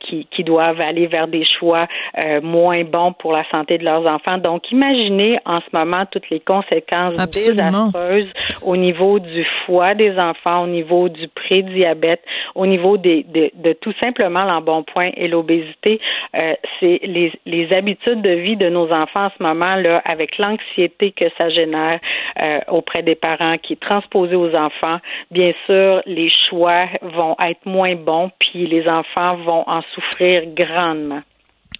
[0.00, 4.06] qui, qui doivent aller vers des choix euh, moins bons pour la santé de leurs
[4.06, 4.38] enfants.
[4.38, 8.32] Donc, imaginez en ce moment toutes les conséquences désastreuses
[8.62, 12.22] au niveau du foie des enfants, au niveau du prédiabète,
[12.54, 16.00] au niveau des, de, tout simplement l'embonpoint et l'obésité.
[16.34, 20.38] Euh, c'est les, les habitudes de vie de nos enfants en ce moment là, avec
[20.38, 22.00] l'anxiété que ça génère
[22.40, 24.98] euh, auprès des parents qui est transposée aux enfants.
[25.30, 30.85] Bien sûr, les choix vont être moins bons, puis les enfants vont en souffrir grandement
[30.86, 31.22] l'environnement.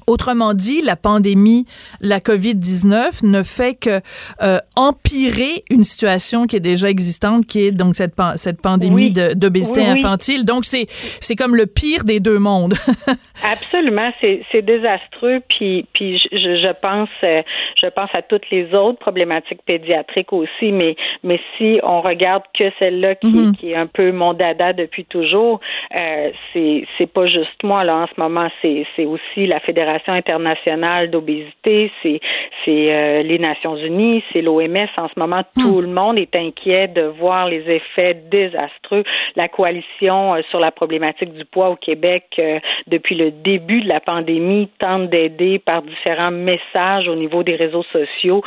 [0.07, 1.66] Autrement dit, la pandémie,
[2.01, 4.01] la COVID-19 ne fait que
[4.40, 9.85] euh, empirer une situation qui est déjà existante, qui est donc cette, cette pandémie d'obésité
[9.85, 10.45] infantile.
[10.45, 12.75] Donc, c'est, c'est comme le pire des deux mondes.
[13.45, 15.40] Absolument, c'est, c'est désastreux.
[15.49, 17.42] Puis, puis je, je, pense, euh,
[17.83, 22.71] je pense à toutes les autres problématiques pédiatriques aussi, mais, mais si on regarde que
[22.79, 23.57] celle-là qui, mm-hmm.
[23.57, 25.59] qui est un peu mon dada depuis toujours,
[25.97, 29.95] euh, c'est, c'est pas juste moi, là, en ce moment, c'est, c'est aussi la Fédération
[29.98, 32.20] Fédération internationale d'obésité, c'est
[32.64, 34.88] c'est les Nations Unies, c'est l'OMS.
[34.96, 35.62] En ce moment, Hmm.
[35.62, 39.04] tout le monde est inquiet de voir les effets désastreux.
[39.37, 42.40] La coalition sur la problématique du poids au Québec,
[42.87, 47.85] depuis le début de la pandémie, tente d'aider par différents messages au niveau des réseaux
[47.92, 48.42] sociaux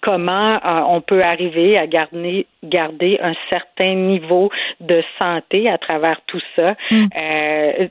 [0.00, 6.40] comment on peut arriver à garder garder un certain niveau de santé à travers tout
[6.56, 6.74] ça?
[6.90, 7.06] Mm.
[7.16, 7.88] Euh,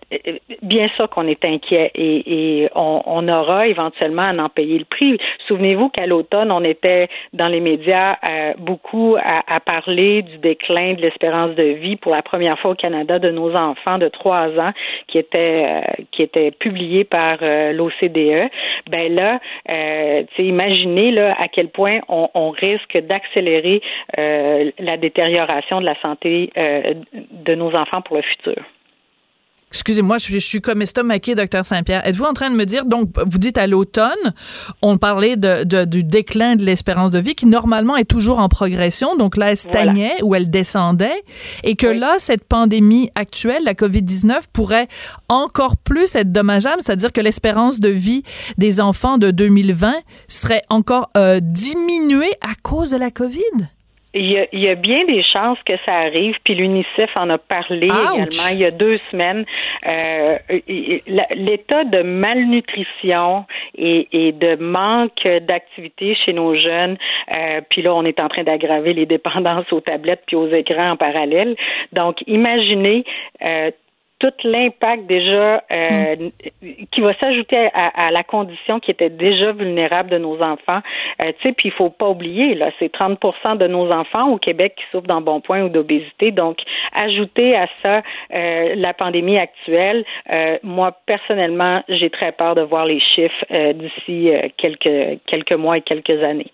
[0.62, 2.35] bien sûr qu'on est inquiet et, et
[2.76, 5.18] on, on, aura éventuellement à en payer le prix.
[5.48, 10.94] Souvenez-vous qu'à l'automne, on était dans les médias euh, beaucoup à, à, parler du déclin
[10.94, 14.48] de l'espérance de vie pour la première fois au Canada de nos enfants de trois
[14.60, 14.72] ans
[15.08, 18.50] qui était euh, qui était publié par l'OCDE.
[18.90, 19.40] Ben là,
[20.38, 23.82] imaginez là à quel point on, on risque d'accélérer
[24.80, 26.94] la détérioration de la santé euh,
[27.32, 28.64] de nos enfants pour le futur.
[29.72, 32.06] Excusez-moi, je, je, suis comme estomaqué, docteur Saint-Pierre.
[32.08, 34.34] Êtes-vous en train de me dire, donc, vous dites à l'automne,
[34.82, 38.48] on parlait de, de, du déclin de l'espérance de vie qui normalement est toujours en
[38.48, 40.26] progression, donc là, elle stagnait voilà.
[40.26, 41.24] ou elle descendait,
[41.64, 42.00] et que oui.
[42.00, 44.88] là, cette pandémie actuelle, la COVID-19, pourrait
[45.28, 48.24] encore plus être dommageable, c'est-à-dire que l'espérance de vie
[48.58, 49.94] des enfants de 2020
[50.30, 53.42] serait encore euh, diminuée à cause de la COVID?
[54.16, 57.30] Il y, a, il y, a, bien des chances que ça arrive, puis l'UNICEF en
[57.30, 58.14] a parlé Ouch.
[58.14, 59.46] également il y a deux semaines.
[59.86, 60.26] Euh,
[61.36, 63.46] L'état de malnutrition
[63.78, 66.98] et, et, de manque d'activité chez nos jeunes,
[67.36, 70.92] euh, puis là, on est en train d'aggraver les dépendances aux tablettes puis aux écrans
[70.92, 71.56] en parallèle.
[71.92, 73.04] Donc, imaginez
[73.44, 73.72] euh,
[74.26, 76.16] tout l'impact déjà euh,
[76.92, 80.82] qui va s'ajouter à, la condition qui était déjà vulnérable de nos enfants.
[81.22, 84.38] Euh, tu sais, puis il faut pas oublier là, c'est 30% de nos enfants au
[84.38, 86.32] Québec qui souffrent d'embonpoint ou d'obésité.
[86.32, 86.58] Donc,
[86.94, 88.02] ajouter à ça
[88.34, 90.06] euh, la pandémie actuelle,
[90.64, 96.24] moi personnellement, j'ai très peur de voir les chiffres d'ici quelques quelques mois et quelques
[96.24, 96.52] années.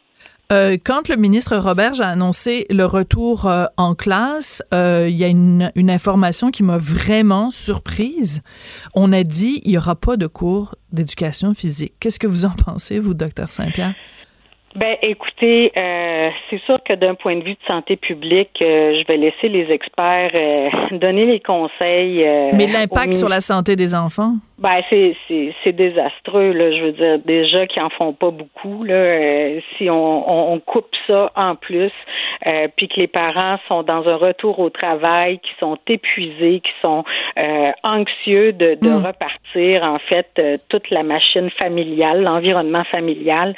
[0.52, 5.24] Euh, quand le ministre Robert a annoncé le retour euh, en classe, euh, il y
[5.24, 8.42] a une, information qui m'a vraiment surprise.
[8.94, 11.94] On a dit il y aura pas de cours d'éducation physique.
[12.00, 13.94] Qu'est-ce que vous en pensez, vous, docteur Saint-Pierre?
[14.76, 19.06] Ben, écoutez, euh, c'est sûr que d'un point de vue de santé publique, euh, je
[19.06, 22.26] vais laisser les experts euh, donner les conseils.
[22.54, 24.36] Mais l'impact sur la santé des enfants?
[24.60, 26.72] Ben, c'est, c'est, c'est désastreux, là.
[26.72, 29.60] Je veux dire, déjà qu'ils en font pas beaucoup, là.
[29.78, 31.92] si on, on, on, coupe ça en plus,
[32.78, 37.04] puis que les parents sont dans un retour au travail, qui sont épuisés, qui sont
[37.84, 39.06] anxieux de, de mm.
[39.06, 43.56] repartir, en fait, toute la machine familiale, l'environnement familial,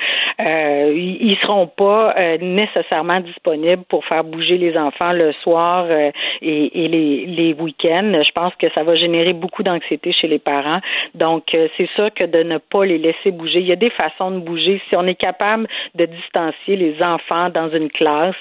[1.04, 6.12] ils seront pas euh, nécessairement disponibles pour faire bouger les enfants le soir euh,
[6.42, 8.22] et, et, les, les week-ends.
[8.26, 10.80] Je pense que ça va générer beaucoup d'anxiété chez les parents.
[11.16, 13.60] Donc, euh, c'est sûr que de ne pas les laisser bouger.
[13.60, 14.82] Il y a des façons de bouger.
[14.90, 18.36] Si on est capable de distancier les enfants dans une classe,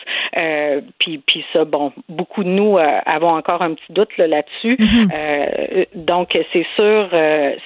[0.98, 4.76] puis, puis ça, bon, beaucoup de nous avons encore un petit doute là, là-dessus.
[4.76, 5.86] Mm-hmm.
[5.94, 7.08] donc, c'est sûr,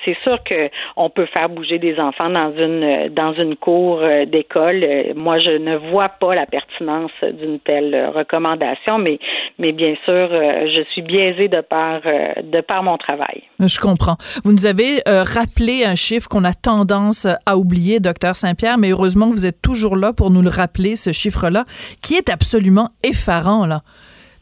[0.04, 4.85] c'est sûr que on peut faire bouger des enfants dans une dans une cour d'école
[5.14, 9.18] moi, je ne vois pas la pertinence d'une telle recommandation, mais,
[9.58, 13.42] mais bien sûr, je suis biaisée de par, de par mon travail.
[13.60, 14.16] Je comprends.
[14.44, 18.90] Vous nous avez euh, rappelé un chiffre qu'on a tendance à oublier, docteur Saint-Pierre, mais
[18.90, 21.64] heureusement que vous êtes toujours là pour nous le rappeler, ce chiffre-là,
[22.02, 23.80] qui est absolument effarant, là.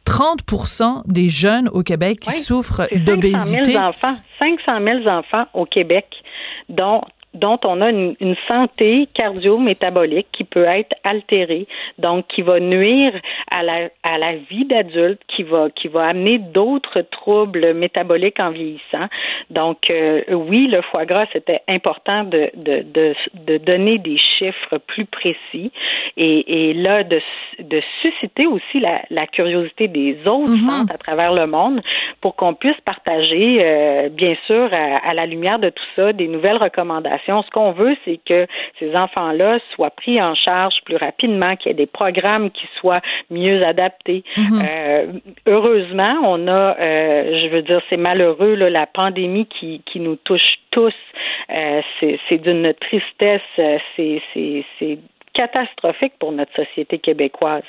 [0.07, 3.73] 30% des jeunes au Québec qui oui, souffrent d'obésité.
[3.73, 6.07] 500 000 enfants, 500 000 enfants au Québec,
[6.69, 7.01] dont
[7.35, 11.67] dont on a une, une santé cardio-métabolique qui peut être altérée,
[11.99, 13.13] donc qui va nuire
[13.51, 18.51] à la, à la vie d'adulte, qui va, qui va amener d'autres troubles métaboliques en
[18.51, 19.07] vieillissant.
[19.51, 23.15] Donc, euh, oui, le foie gras, c'était important de, de, de,
[23.47, 25.73] de, donner des chiffres plus précis
[26.17, 27.21] et, et là, de,
[27.59, 30.71] de susciter aussi la, la curiosité des autres mm -hmm.
[30.71, 31.81] centres à travers le monde
[32.21, 36.29] pour qu'on puisse partager, euh, bien sûr, à, à la lumière de tout ça, des
[36.29, 38.47] nouvelles recommandations ce qu'on veut, c'est que
[38.79, 43.01] ces enfants-là soient pris en charge plus rapidement, qu'il y ait des programmes qui soient
[43.31, 44.23] mieux adaptés.
[44.37, 44.67] Mm -hmm.
[44.69, 45.07] euh,
[45.47, 50.17] heureusement, on a, euh, je veux dire, c'est malheureux, là, la pandémie qui, qui nous
[50.17, 50.95] touche tous.
[51.51, 51.81] Euh,
[52.29, 53.51] c'est d'une tristesse,
[53.97, 54.99] c'est
[55.35, 57.65] catastrophique pour notre société québécoise.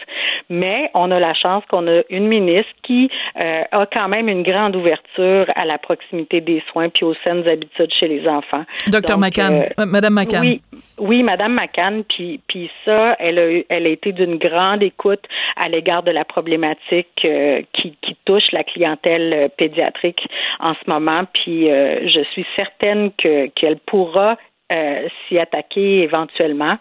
[0.49, 4.43] Mais on a la chance qu'on a une ministre qui euh, a quand même une
[4.43, 8.63] grande ouverture à la proximité des soins puis aux saines habitudes chez les enfants.
[8.87, 10.41] Docteur McCann, euh, euh, Madame McCann.
[10.41, 10.61] Oui,
[10.99, 12.03] oui, Madame McCann.
[12.03, 15.23] Puis, puis ça, elle a, elle a été d'une grande écoute
[15.57, 17.27] à l'égard de la problématique
[17.73, 20.27] qui, qui touche la clientèle pédiatrique
[20.59, 21.23] en ce moment.
[21.33, 24.37] Puis, je suis certaine que qu'elle pourra
[24.71, 26.77] euh, s'y attaquer éventuellement.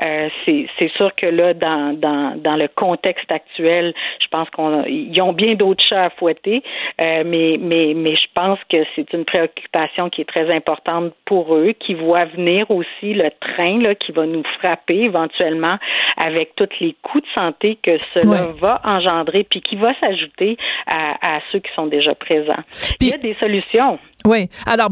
[0.00, 5.32] Euh, c'est sûr que là, dans, dans, dans le contexte actuel, je pense qu'ils ont
[5.32, 6.62] bien d'autres chats à fouetter,
[7.00, 11.54] euh, mais, mais, mais je pense que c'est une préoccupation qui est très importante pour
[11.54, 15.78] eux, qui voit venir aussi le train là, qui va nous frapper éventuellement
[16.16, 21.36] avec tous les coûts de santé que cela va engendrer, puis qui va s'ajouter à,
[21.36, 22.62] à ceux qui sont déjà présents.
[23.00, 23.98] Il y a des solutions.
[24.26, 24.48] Oui.
[24.66, 24.90] Alors,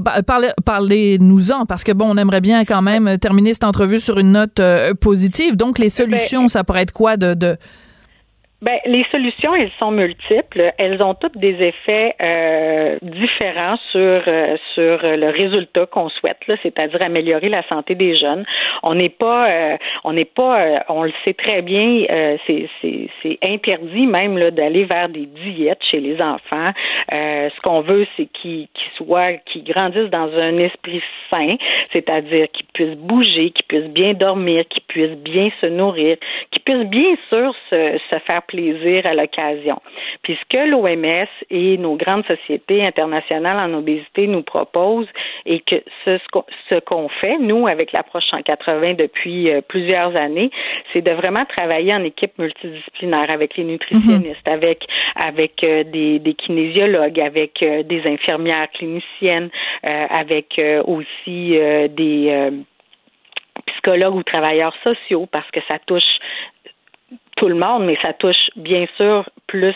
[0.64, 4.60] parlez-nous-en, parce que bon, on aimerait bien quand même terminer cette entrevue sur une note
[4.60, 5.56] euh, positive.
[5.56, 7.56] Donc, les solutions, ça pourrait être quoi de, de
[8.62, 10.72] ben, les solutions, elles sont multiples.
[10.78, 17.02] Elles ont toutes des effets euh, différents sur euh, sur le résultat qu'on souhaite, c'est-à-dire
[17.02, 18.46] améliorer la santé des jeunes.
[18.82, 22.06] On n'est pas, euh, on n'est pas, on le sait très bien,
[22.46, 26.72] c'est c'est interdit même là d'aller vers des diètes chez les enfants.
[27.10, 31.56] ce qu'on veut, c'est qu'ils soient, qu'ils grandissent dans un esprit sain,
[31.92, 36.16] c'est-à-dire qu'ils puissent bouger, qu'ils puissent bien dormir, qu'ils puissent bien se nourrir,
[36.50, 39.80] qu'ils puissent bien sûr se, se faire plaisir à l'occasion.
[40.22, 45.08] Puis ce que l'OMS et nos grandes sociétés internationales en obésité nous proposent
[45.44, 46.18] et que ce,
[46.68, 50.50] ce qu'on fait, nous, avec l'approche 180 depuis euh, plusieurs années,
[50.92, 54.52] c'est de vraiment travailler en équipe multidisciplinaire avec les nutritionnistes, mhm.
[54.52, 59.50] avec avec euh, des, des, kinésiologues, avec euh, des infirmières cliniciennes,
[59.82, 61.58] avec aussi
[61.90, 62.50] des
[63.66, 66.02] psychologues ou travailleurs sociaux parce que ça touche
[67.36, 69.74] tout le monde, mais ça touche bien sûr plus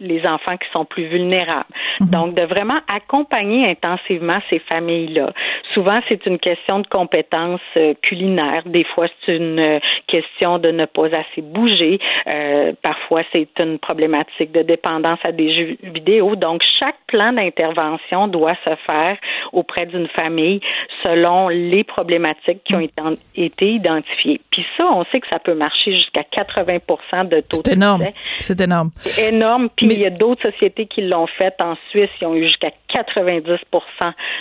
[0.00, 1.66] les enfants qui sont plus vulnérables.
[2.00, 2.10] Mhm.
[2.10, 5.32] Donc, de vraiment accompagner intensivement ces familles-là.
[5.74, 8.62] Souvent, c'est une question de compétences euh, culinaires.
[8.66, 11.98] Des fois, c'est une euh, question de ne pas assez bouger.
[12.26, 16.36] Euh, parfois, c'est une problématique de dépendance à des jeux vidéo.
[16.36, 19.16] Donc, chaque plan d'intervention doit se faire
[19.52, 20.60] auprès d'une famille
[21.02, 23.16] selon les problématiques qui ont mhm.
[23.34, 24.40] été identifiées.
[24.50, 28.04] Puis ça, on sait que ça peut marcher jusqu'à 80 de taux C'est énorme.
[28.40, 28.75] C'est énorme.
[29.00, 29.68] C'est énorme.
[29.76, 32.10] Puis il y a d'autres sociétés qui l'ont fait en Suisse.
[32.20, 33.58] Ils ont eu jusqu'à 90%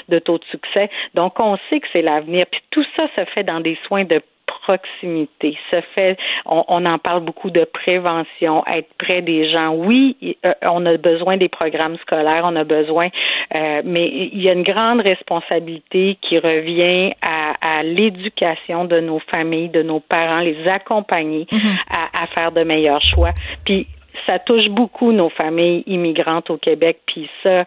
[0.09, 0.89] de taux de succès.
[1.13, 2.45] Donc, on sait que c'est l'avenir.
[2.51, 4.21] Puis tout ça se fait dans des soins de
[4.65, 5.57] proximité.
[5.71, 9.73] Se fait, on, en parle beaucoup de prévention, être près des gens.
[9.73, 13.09] Oui, euh, on a besoin des programmes scolaires, on a besoin,
[13.53, 19.69] euh, mais il y a une grande responsabilité qui revient à, l'éducation de nos familles,
[19.69, 21.77] de nos parents, les accompagner mm-hmm.
[21.89, 23.31] à, à faire de meilleurs choix.
[23.65, 23.87] Puis
[24.25, 27.63] ça touche beaucoup nos familles immigrantes au Québec, puis ça, euh,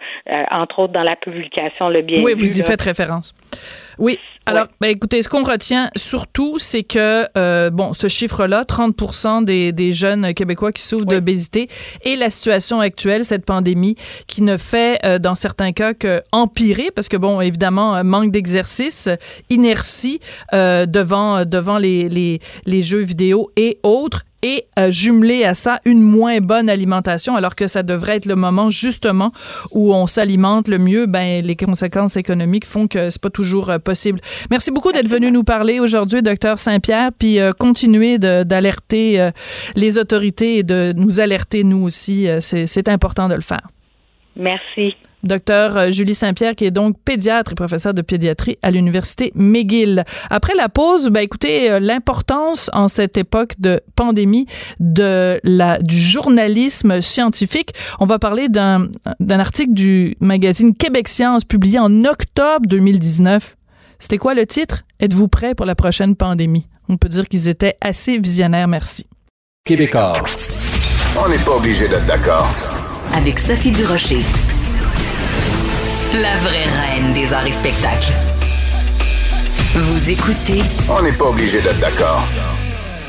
[0.51, 2.21] entre autres dans la publication Le Bien.
[2.23, 3.35] Oui, vous y faites référence.
[3.99, 4.19] Oui.
[4.47, 9.73] Alors, ben, écoutez, ce qu'on retient surtout, c'est que, euh, bon, ce chiffre-là, 30 des,
[9.73, 11.69] des jeunes Québécois qui souffrent d'obésité
[12.03, 16.91] et la situation actuelle, cette pandémie, qui ne fait, euh, dans certains cas, que empirer,
[16.95, 19.11] parce que, bon, évidemment, manque d'exercice,
[19.51, 20.21] inertie
[20.53, 26.01] devant, devant les, les, les jeux vidéo et autres et euh, jumeler à ça une
[26.01, 29.33] moins bonne alimentation alors que ça devrait être le moment justement
[29.73, 33.79] où on s'alimente le mieux ben les conséquences économiques font que c'est pas toujours euh,
[33.79, 34.21] possible.
[34.51, 39.31] Merci beaucoup d'être venu nous parler aujourd'hui docteur Saint-Pierre puis euh, continuer d'alerter euh,
[39.75, 43.69] les autorités et de nous alerter nous aussi c'est important de le faire.
[44.37, 44.95] Merci.
[45.25, 50.05] Docteur euh, Julie Saint-Pierre, qui est donc pédiatre et professeur de pédiatrie à l'Université McGill.
[50.31, 54.47] Après la pause, ben écoutez, euh, l'importance en cette époque de pandémie
[54.81, 57.73] de la, du journalisme scientifique.
[57.99, 58.89] On va parler d'un
[59.31, 63.57] article du magazine Québec Science publié en octobre 2019.
[63.99, 64.85] C'était quoi le titre?
[65.01, 66.69] Êtes-vous prêt pour la prochaine pandémie?
[66.89, 68.69] On peut dire qu'ils étaient assez visionnaires.
[68.69, 69.07] Merci.
[69.65, 70.13] Québécois.
[71.23, 72.49] On n'est pas obligé d'être d'accord.
[73.13, 74.21] Avec Sophie Durocher.
[76.15, 78.15] La vraie reine des arts et spectacles.
[79.75, 80.63] Vous écoutez.
[80.89, 82.25] On n'est pas obligé d'être d'accord.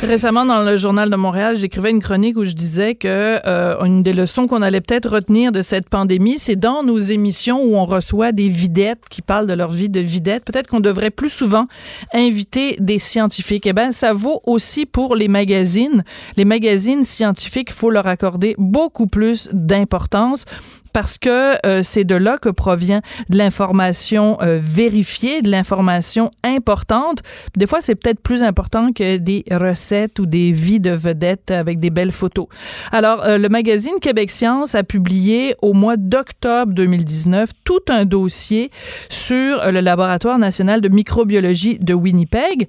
[0.01, 4.01] Récemment, dans le journal de Montréal, j'écrivais une chronique où je disais que euh, une
[4.01, 7.85] des leçons qu'on allait peut-être retenir de cette pandémie, c'est dans nos émissions où on
[7.85, 11.67] reçoit des videttes qui parlent de leur vie de vidette, peut-être qu'on devrait plus souvent
[12.13, 13.65] inviter des scientifiques.
[13.65, 16.03] Eh bien, ça vaut aussi pour les magazines.
[16.37, 20.45] Les magazines scientifiques, il faut leur accorder beaucoup plus d'importance.
[20.89, 27.19] Parce que euh, c'est de là que provient de l'information euh, vérifiée, de l'information importante.
[27.55, 31.79] Des fois, c'est peut-être plus important que des recettes ou des vies de vedettes avec
[31.79, 32.47] des belles photos.
[32.91, 38.71] Alors, euh, le magazine Québec Science a publié au mois d'octobre 2019 tout un dossier
[39.09, 42.67] sur le laboratoire national de microbiologie de Winnipeg.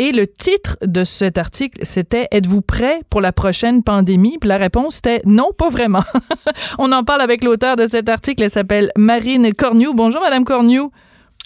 [0.00, 4.38] Et le titre de cet article, c'était Êtes-vous prêt pour la prochaine pandémie?
[4.40, 6.02] Puis la réponse était non, pas vraiment.
[6.78, 8.42] On en parle avec l'auteur de cet article.
[8.42, 9.92] Elle s'appelle Marine Corniou.
[9.92, 10.90] Bonjour, Madame Corniou.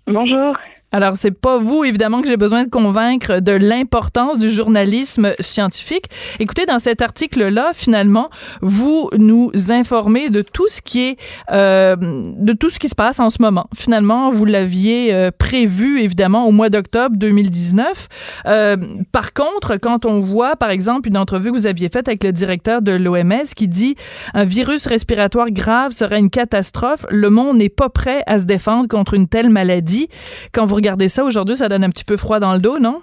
[0.06, 0.56] Bonjour.
[0.94, 6.04] Alors, c'est pas vous, évidemment, que j'ai besoin de convaincre de l'importance du journalisme scientifique.
[6.38, 8.30] Écoutez, dans cet article-là, finalement,
[8.62, 11.16] vous nous informez de tout ce qui est,
[11.50, 13.66] euh, de tout ce qui se passe en ce moment.
[13.74, 18.08] Finalement, vous l'aviez euh, prévu, évidemment, au mois d'octobre 2019.
[18.46, 18.76] Euh,
[19.10, 22.30] par contre, quand on voit, par exemple, une entrevue que vous aviez faite avec le
[22.30, 23.96] directeur de l'OMS qui dit
[24.32, 28.86] un virus respiratoire grave serait une catastrophe, le monde n'est pas prêt à se défendre
[28.86, 30.06] contre une telle maladie.
[30.52, 33.00] Quand vous regardez ça aujourd'hui, ça donne un petit peu froid dans le dos, non?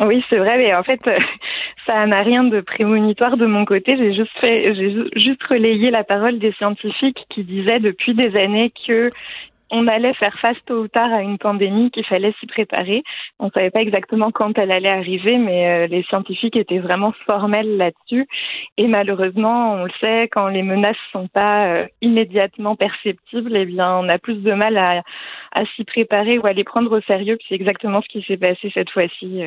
[0.00, 1.00] Oui, c'est vrai, mais en fait,
[1.86, 3.96] ça n'a rien de prémonitoire de mon côté.
[3.98, 8.72] J'ai juste fait, j'ai juste relayé la parole des scientifiques qui disaient depuis des années
[8.86, 9.10] que
[9.70, 13.02] on allait faire face tôt ou tard à une pandémie, qu'il fallait s'y préparer.
[13.40, 17.12] On ne savait pas exactement quand elle allait arriver, mais euh, les scientifiques étaient vraiment
[17.26, 18.28] formels là-dessus.
[18.76, 23.96] Et malheureusement, on le sait, quand les menaces sont pas euh, immédiatement perceptibles, eh bien,
[23.96, 25.02] on a plus de mal à,
[25.54, 27.38] à s'y préparer ou à les prendre au sérieux.
[27.48, 29.42] C'est exactement ce qui s'est passé cette fois-ci.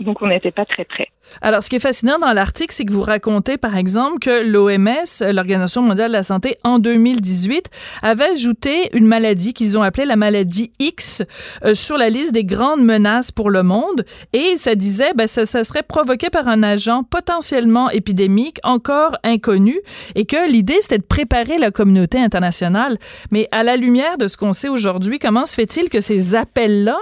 [0.00, 0.04] Euh.
[0.04, 1.08] Donc, on n'était pas très près.
[1.40, 5.32] Alors, ce qui est fascinant dans l'article, c'est que vous racontez, par exemple, que l'OMS,
[5.32, 7.70] l'Organisation mondiale de la santé, en 2018,
[8.02, 11.22] avait ajouté une maladie qu'ils ont appelée la maladie X
[11.64, 14.04] euh, sur la liste des grandes menaces pour le monde.
[14.32, 19.78] Et ça disait, ben, ça, serait provoqué par un agent potentiellement épidémique, encore inconnu,
[20.14, 22.98] et que l'idée, c'était de préparer la communauté internationale.
[23.30, 26.98] Mais à la lumière de ce qu'on sait aujourd'hui, comment se fait-il que ces appels-là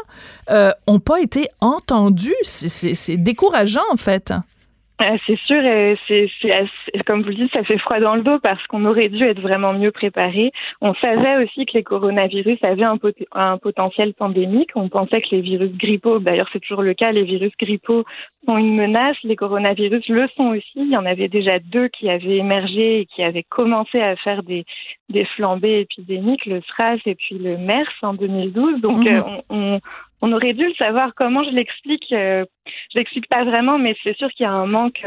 [0.51, 2.34] euh, ont pas été entendus?
[3.16, 4.33] Décourageant, en fait.
[5.01, 5.62] Euh, c'est sûr,
[6.07, 9.24] c'est comme vous le dites, ça fait froid dans le dos parce qu'on aurait dû
[9.24, 10.53] être vraiment mieux préparé.
[10.83, 12.99] On savait aussi que les coronavirus avaient un,
[13.33, 14.70] un, potentiel pandémique.
[14.74, 18.05] On pensait que les virus grippaux, d'ailleurs c'est toujours le cas, les virus grippaux
[18.47, 19.16] sont une menace.
[19.24, 20.76] Les coronavirus le sont aussi.
[20.76, 24.43] Il y en avait déjà deux qui avaient émergé et qui avaient commencé à faire
[24.43, 24.66] des,
[25.09, 28.83] des flambées épidémiques, le SRAS et puis le MERS en 2012.
[28.83, 29.07] Donc mhm.
[29.07, 29.81] euh, on,
[30.22, 31.14] on aurait dû le savoir.
[31.14, 32.44] Comment je l'explique euh,
[32.92, 35.06] Je l'explique pas vraiment, mais c'est sûr qu'il y a un manque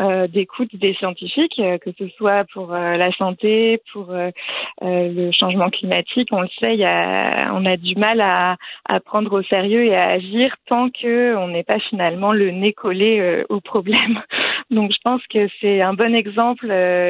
[0.00, 6.28] euh, d'écoute des scientifiques, euh, que ce soit pour la santé, pour le changement climatique.
[6.32, 8.56] On le sait, y a, on a du mal à,
[8.88, 12.72] à, prendre au sérieux et à agir tant que on n'est pas finalement le nez
[12.72, 14.22] collé au problème.
[14.70, 16.66] Donc, je pense que c'est un bon exemple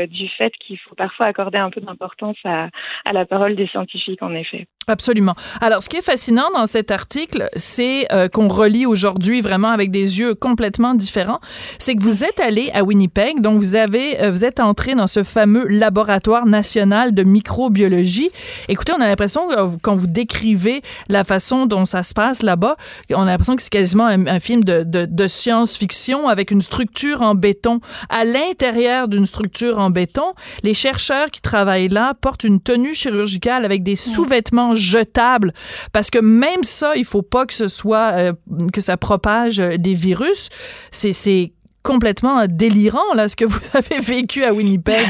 [0.08, 2.68] du fait qu'il faut parfois accorder un peu d'importance à,
[3.04, 4.66] à la parole des scientifiques, en effet.
[4.86, 5.34] Absolument.
[5.60, 9.90] Alors, ce qui est fascinant dans cet article, c'est euh, qu'on relit aujourd'hui vraiment avec
[9.90, 11.40] des yeux complètement différents.
[11.78, 15.06] C'est que vous êtes allé à Winnipeg, donc vous avez, euh, vous êtes entré dans
[15.06, 18.30] ce fameux laboratoire national de microbiologie.
[18.68, 19.42] Écoutez, on a l'impression
[19.80, 22.76] quand vous décrivez la façon dont ça se passe là-bas,
[23.10, 27.22] on a l'impression que c'est quasiment un, film de, de, de science-fiction avec une structure
[27.22, 27.80] en béton.
[28.08, 33.64] À l'intérieur d'une structure en béton, les chercheurs qui travaillent là portent une tenue chirurgicale
[33.64, 35.52] avec des sous-vêtements jetable
[35.92, 38.32] parce que même ça, il faut pas que ce soit euh,
[38.72, 40.48] que ça propage euh, des virus.
[40.90, 41.52] C'est
[41.84, 45.06] complètement délirant là ce que vous avez vécu à Winnipeg.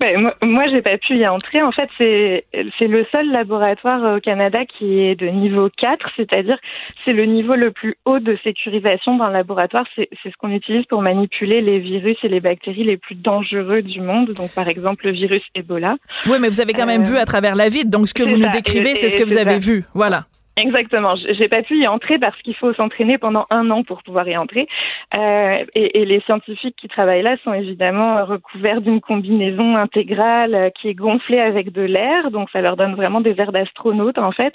[0.00, 1.62] Ben, moi, moi j'ai pas pu y entrer.
[1.62, 2.44] En fait, c'est
[2.78, 6.58] c'est le seul laboratoire au Canada qui est de niveau 4, c'est-à-dire
[7.04, 9.84] c'est le niveau le plus haut de sécurisation le laboratoire.
[9.94, 14.00] C'est ce qu'on utilise pour manipuler les virus et les bactéries les plus dangereux du
[14.00, 14.30] monde.
[14.30, 15.96] Donc, par exemple, le virus Ebola.
[16.26, 17.90] Oui, mais vous avez quand même vu à travers la vitre.
[17.90, 19.84] Donc, ce que vous nous décrivez, c'est ce que vous avez vu.
[19.94, 20.24] Voilà.
[20.58, 21.14] Exactement.
[21.16, 24.36] J'ai pas pu y entrer parce qu'il faut s'entraîner pendant un an pour pouvoir y
[24.36, 24.68] entrer.
[25.16, 30.70] Euh, et, et, les scientifiques qui travaillent là sont évidemment recouverts d'une combinaison intégrale euh,
[30.70, 34.32] qui est gonflée avec de l'air, donc ça leur donne vraiment des airs d'astronautes en
[34.32, 34.54] fait.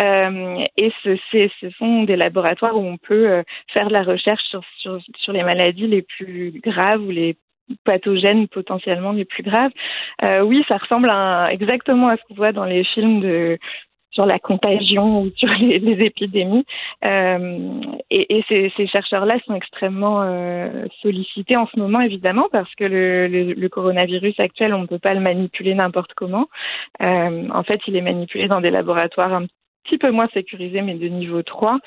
[0.00, 4.44] Euh, et ce, ce sont des laboratoires où on peut euh, faire de la recherche
[4.44, 7.36] sur, sur, sur les maladies les plus graves ou les
[7.84, 9.70] pathogènes potentiellement les plus graves.
[10.22, 13.58] Euh, oui, ça ressemble à, exactement à ce qu'on voit dans les films de
[14.12, 16.64] sur la contagion ou sur les, épidémies.
[17.04, 17.58] Euh,
[18.10, 22.84] et, et, ces, ces chercheurs-là sont extrêmement euh, sollicités en ce moment, évidemment, parce que
[22.84, 26.46] le, le, le coronavirus actuel, on ne peut pas le manipuler n'importe comment.
[27.02, 29.46] Euh, en fait, il est manipulé dans des laboratoires un
[29.84, 31.78] petit peu moins sécurisés, mais de niveau 3.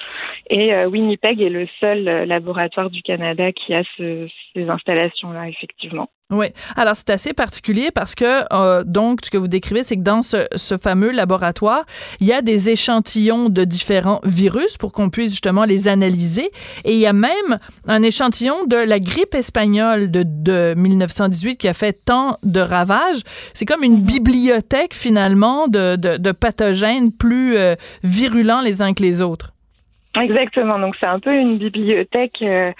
[0.49, 5.47] Et euh, Winnipeg est le seul euh, laboratoire du Canada qui a ce, ces installations-là,
[5.49, 6.09] effectivement.
[6.31, 6.47] Oui.
[6.75, 10.23] Alors, c'est assez particulier parce que, euh, donc, ce que vous décrivez, c'est que dans
[10.23, 11.85] ce, ce, fameux laboratoire,
[12.19, 16.49] il y a des échantillons de différents virus pour qu'on puisse justement les analyser.
[16.83, 21.67] Et il y a même un échantillon de la grippe espagnole de, de 1918 qui
[21.67, 23.21] a fait tant de ravages.
[23.53, 29.03] C'est comme une bibliothèque, finalement, de, de, de pathogènes plus euh, virulents les uns que
[29.03, 29.51] les autres.
[30.19, 30.79] Exactement.
[30.79, 32.71] Donc, c'est un peu une bibliothèque euh,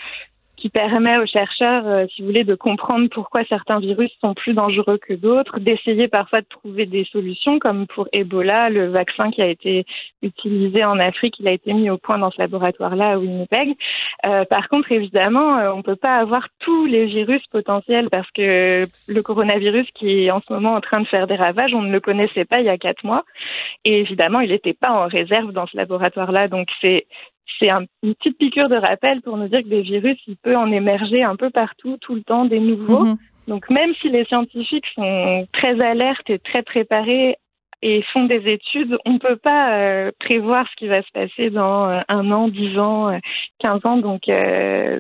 [0.57, 4.53] qui permet aux chercheurs, euh, si vous voulez, de comprendre pourquoi certains virus sont plus
[4.53, 9.41] dangereux que d'autres, d'essayer parfois de trouver des solutions, comme pour Ebola, le vaccin qui
[9.41, 9.85] a été
[10.21, 13.75] utilisé en Afrique, il a été mis au point dans ce laboratoire-là à Winnipeg.
[14.25, 18.29] Euh, par contre, évidemment, euh, on ne peut pas avoir tous les virus potentiels parce
[18.31, 21.81] que le coronavirus qui est en ce moment en train de faire des ravages, on
[21.81, 23.23] ne le connaissait pas il y a quatre mois.
[23.83, 26.47] Et évidemment, il n'était pas en réserve dans ce laboratoire-là.
[26.47, 27.05] Donc, c'est
[27.59, 30.71] c'est une petite piqûre de rappel pour nous dire que des virus, il peut en
[30.71, 33.05] émerger un peu partout, tout le temps, des nouveaux.
[33.05, 33.17] Mhm.
[33.47, 37.37] Donc même si les scientifiques sont très alertes et très préparés
[37.87, 41.51] et font des études, on ne peut pas euh, prévoir ce qui va se passer
[41.51, 43.19] dans euh, un an, dix ans, euh,
[43.59, 43.97] quinze ans.
[43.97, 44.23] Donc,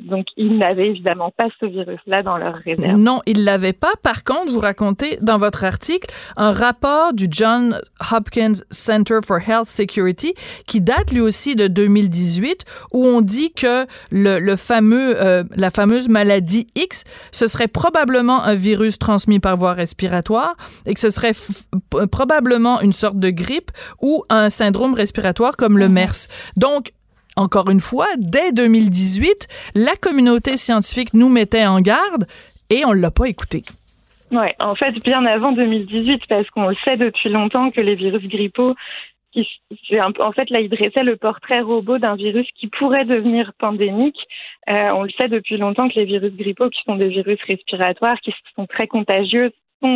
[0.03, 2.95] donc ils n'avaient évidemment pas ce virus-là dans leur réserve.
[2.99, 3.93] Non, ils l'avaient pas.
[4.03, 7.81] Par contre, vous racontez dans votre article un rapport du John
[8.11, 10.35] Hopkins Center for Health Security
[10.67, 15.15] qui date lui aussi de 2018 où on dit que le fameux,
[15.57, 20.55] la fameuse maladie X, ce serait probablement un virus transmis par voie respiratoire
[20.85, 21.33] et que ce serait
[22.11, 23.71] probablement une sorte de grippe
[24.01, 25.93] ou un syndrome respiratoire comme le mhm.
[25.93, 26.27] MERS.
[26.57, 26.91] Donc,
[27.35, 32.25] encore une fois, dès 2018, la communauté scientifique nous mettait en garde
[32.69, 33.63] et on ne l'a pas écouté.
[34.31, 38.23] Oui, en fait, bien avant 2018, parce qu'on le sait depuis longtemps que les virus
[38.27, 38.73] grippaux,
[40.19, 44.17] en fait, là, il dressait le portrait robot d'un virus qui pourrait devenir pandémique.
[44.69, 48.19] Euh, on le sait depuis longtemps que les virus grippaux, qui sont des virus respiratoires,
[48.21, 49.51] qui sont très contagieux,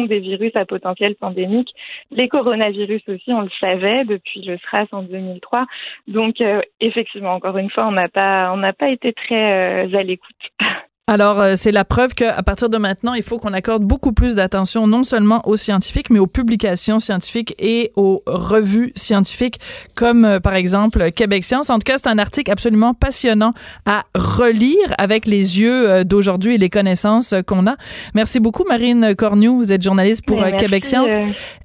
[0.05, 1.73] des virus à potentiel pandémique.
[2.11, 5.65] Les coronavirus aussi, on le savait depuis le SRAS en 2003.
[6.07, 10.35] Donc, euh, effectivement, encore une fois, on n'a pas, pas été très euh, à l'écoute.
[11.10, 14.36] Alors, euh, c'est la preuve qu'à partir de maintenant, il faut qu'on accorde beaucoup plus
[14.36, 19.60] d'attention non seulement aux scientifiques, mais aux publications scientifiques et aux revues scientifiques,
[19.95, 21.72] comme euh, par exemple Québec Science.
[21.72, 23.53] En tout cas, c'est un article absolument passionnant
[23.88, 27.76] à relire avec les yeux euh, d'aujourd'hui et les connaissances qu'on a.
[28.14, 29.47] Merci beaucoup, Marine Cornu.
[29.47, 31.10] Vous êtes journaliste pour Québec Science.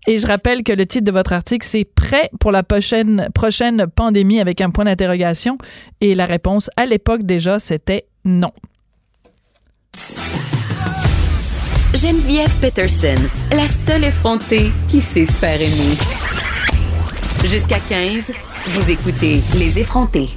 [0.07, 3.89] Et je rappelle que le titre de votre article, c'est Prêt pour la prochaine, prochaine
[3.95, 5.59] pandémie avec un point d'interrogation.
[6.01, 8.51] Et la réponse, à l'époque déjà, c'était non.
[11.95, 13.15] Geneviève Peterson,
[13.51, 15.97] la seule effrontée qui sait se faire aimer.
[17.45, 18.33] Jusqu'à 15,
[18.67, 20.29] vous écoutez Les effrontés.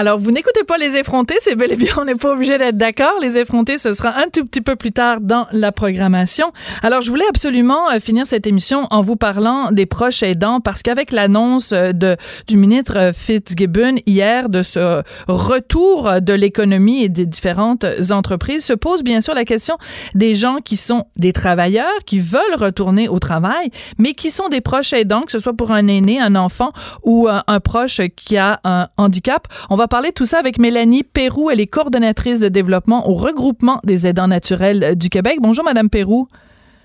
[0.00, 2.76] Alors, vous n'écoutez pas les effrontés, c'est bel et bien, on n'est pas obligé d'être
[2.76, 3.14] d'accord.
[3.20, 6.52] Les effrontés, ce sera un tout petit peu plus tard dans la programmation.
[6.84, 10.84] Alors, je voulais absolument euh, finir cette émission en vous parlant des proches aidants parce
[10.84, 17.26] qu'avec l'annonce euh, de, du ministre Fitzgibbon hier de ce retour de l'économie et des
[17.26, 19.78] différentes entreprises, se pose bien sûr la question
[20.14, 24.60] des gens qui sont des travailleurs, qui veulent retourner au travail, mais qui sont des
[24.60, 26.70] proches aidants, que ce soit pour un aîné, un enfant
[27.02, 29.48] ou un, un proche qui a un handicap.
[29.70, 31.50] On va parler de tout ça avec Mélanie Pérou.
[31.50, 35.38] Elle est coordonnatrice de développement au regroupement des aidants naturels du Québec.
[35.40, 36.28] Bonjour, Madame Pérou.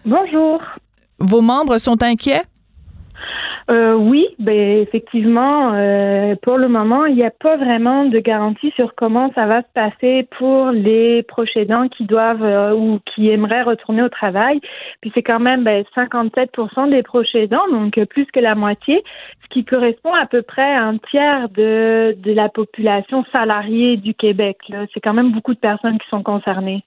[0.05, 0.61] Bonjour.
[1.19, 2.43] Vos membres sont inquiets?
[3.69, 8.71] Euh, oui, ben effectivement, euh, pour le moment, il n'y a pas vraiment de garantie
[8.75, 13.29] sur comment ça va se passer pour les proches aidants qui doivent euh, ou qui
[13.29, 14.59] aimeraient retourner au travail.
[15.01, 19.03] Puis c'est quand même ben, 57% des proches aidants, donc plus que la moitié,
[19.43, 24.13] ce qui correspond à peu près à un tiers de, de la population salariée du
[24.13, 24.57] Québec.
[24.93, 26.83] C'est quand même beaucoup de personnes qui sont concernées.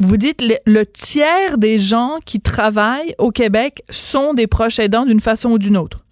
[0.00, 5.06] Vous dites le, le, tiers des gens qui travaillent au Québec sont des proches aidants
[5.06, 6.04] d'une façon ou d'une autre.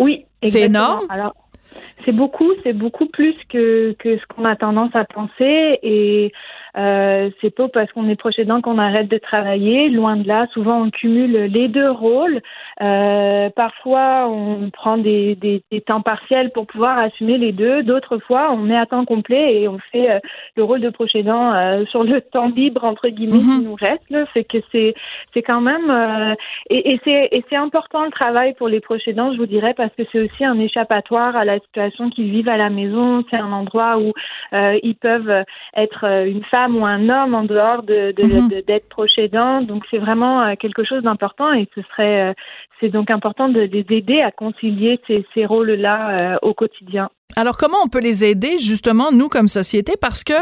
[0.00, 1.06] Oui, c'est énorme.
[1.10, 1.34] Alors,
[2.04, 6.32] c'est beaucoup, c'est beaucoup plus que, que ce qu'on a tendance à penser et
[6.76, 9.90] euh, c'est pas parce qu'on est proche aidant qu'on arrête de travailler.
[9.90, 12.40] Loin de là, souvent on cumule les deux rôles.
[12.80, 17.82] Euh, parfois, on prend des, des, des, temps partiels pour pouvoir assumer les deux.
[17.82, 20.18] D'autres fois, on met à temps complet et on fait euh,
[20.56, 23.64] le rôle de proche aidant euh, sur le temps libre entre guillemets qui mhm.
[23.64, 24.08] nous reste.
[24.10, 24.20] Là.
[24.32, 24.94] C'est que c'est
[25.34, 26.34] c'est quand même euh,
[26.70, 29.74] et, et c'est et c'est important le travail pour les proches aidants, je vous dirais,
[29.74, 33.24] parce que c'est aussi un échappatoire à la situation qu'ils vivent à la maison.
[33.30, 34.12] C'est un endroit où
[34.52, 35.44] ils peuvent
[35.76, 38.62] être une femme ou un homme en dehors de, mhm.
[38.66, 39.60] d'être proche aidant.
[39.62, 42.32] Donc c'est vraiment euh, quelque chose d'important et ce serait euh,
[42.80, 47.10] c'est donc important de les aider à concilier ces, rôles-là euh, au quotidien.
[47.40, 49.94] Alors comment on peut les aider justement nous comme société?
[49.98, 50.34] Parce que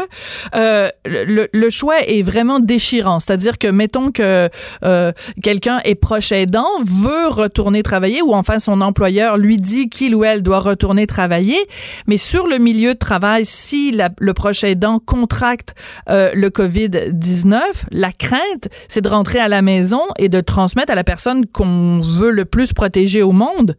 [0.53, 4.49] euh, le, le, choix est vraiment déchirant, c'est-à-dire que mettons que
[4.83, 10.13] euh, quelqu'un est proche aidant, veut retourner travailler ou enfin son employeur lui dit qu'il
[10.13, 11.57] ou elle doit retourner travailler,
[12.05, 15.75] mais sur le milieu de travail si le proche aidant contracte
[16.09, 20.95] euh, le Covid-19, la crainte c'est de rentrer à la maison et de transmettre à
[20.95, 23.77] la personne qu'on veut le plus protéger au monde.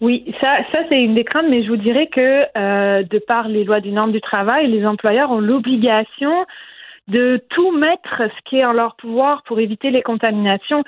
[0.00, 3.48] Oui, ça, ça c'est une des craintes, mais je vous dirais que euh, de par
[3.48, 6.44] les lois du norme du travail, les employeurs ont l'obligation
[7.08, 10.84] de tout mettre ce qui est en leur pouvoir pour éviter les contaminations.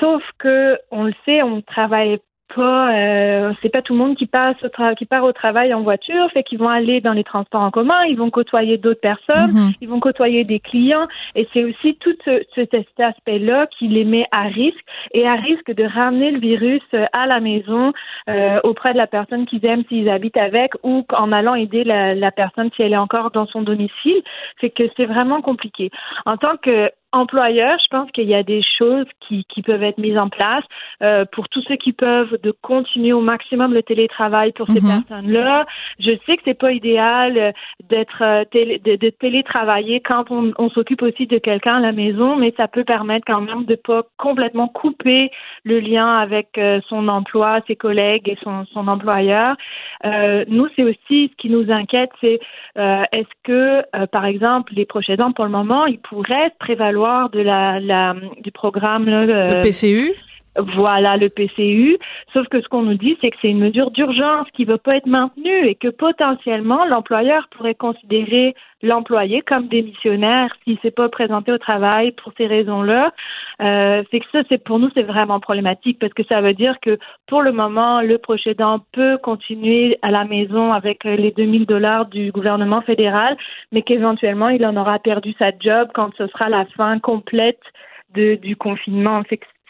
[0.00, 2.18] Sauf que, on le sait, on travaille
[2.54, 5.82] pas, euh, c'est pas tout le monde qui passe au qui part au travail en
[5.82, 9.52] voiture, fait qu'ils vont aller dans les transports en commun, ils vont côtoyer d'autres personnes,
[9.52, 9.72] mhm.
[9.80, 14.26] ils vont côtoyer des clients, et c'est aussi tout ce, cet aspect-là qui les met
[14.30, 17.92] à risque et à risque de ramener le virus euh, à la maison
[18.28, 22.14] euh, auprès de la personne qu'ils aiment s'ils habitent avec ou en allant aider la,
[22.14, 24.22] la personne si elle est encore dans son domicile.
[24.60, 25.90] Fait que c'est vraiment compliqué.
[26.26, 29.98] En tant que employeur, je pense qu'il y a des choses qui, qui peuvent être
[29.98, 30.64] mises en place
[31.02, 35.04] euh, pour tous ceux qui peuvent de continuer au maximum le télétravail pour ces mhm.
[35.04, 35.64] personnes-là.
[36.00, 37.52] Je sais que c'est pas idéal euh,
[37.88, 42.36] d'être euh, de, de, télétravailler quand on, on s'occupe aussi de quelqu'un à la maison,
[42.36, 45.30] mais ça peut permettre quand même de pas complètement couper
[45.64, 49.56] le lien avec son emploi, ses collègues et son, son employeur.
[50.48, 52.40] nous, c'est aussi ce qui nous inquiète, c'est
[52.76, 57.80] est-ce que, par exemple, les prochains ans, pour le moment, ils pourraient prévaloir de la,
[57.80, 60.12] la du programme le PCU
[60.56, 61.98] voilà le PCU.
[62.32, 64.78] Sauf que ce qu'on nous dit, c'est que c'est une mesure d'urgence qui ne va
[64.78, 70.90] pas être maintenue et que potentiellement l'employeur pourrait considérer l'employé comme démissionnaire s'il ne s'est
[70.90, 73.12] pas présenté au travail pour ces raisons-là.
[73.62, 76.78] Euh, c'est que ça, c'est pour nous, c'est vraiment problématique parce que ça veut dire
[76.80, 81.66] que pour le moment, le prochain aidant peut continuer à la maison avec les 2000
[81.66, 83.36] dollars du gouvernement fédéral,
[83.72, 87.60] mais qu'éventuellement, il en aura perdu sa job quand ce sera la fin complète
[88.14, 89.22] de, du confinement.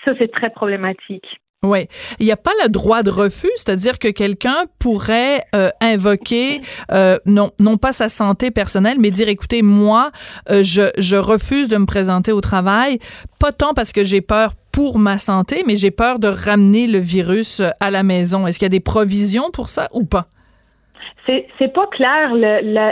[0.04, 1.26] Ça, c'est très problématique.
[1.64, 1.86] Oui.
[2.20, 6.60] Il n'y a pas le droit de refus, c'est-à-dire que quelqu'un pourrait euh, invoquer
[6.92, 10.10] euh, non, non pas sa santé personnelle, mais dire écoutez, moi,
[10.50, 12.98] euh, je, je refuse de me présenter au travail,
[13.40, 16.98] pas tant parce que j'ai peur pour ma santé, mais j'ai peur de ramener le
[16.98, 18.46] virus à la maison.
[18.46, 20.26] Est-ce qu'il y a des provisions pour ça ou pas?
[21.26, 22.34] C'est pas clair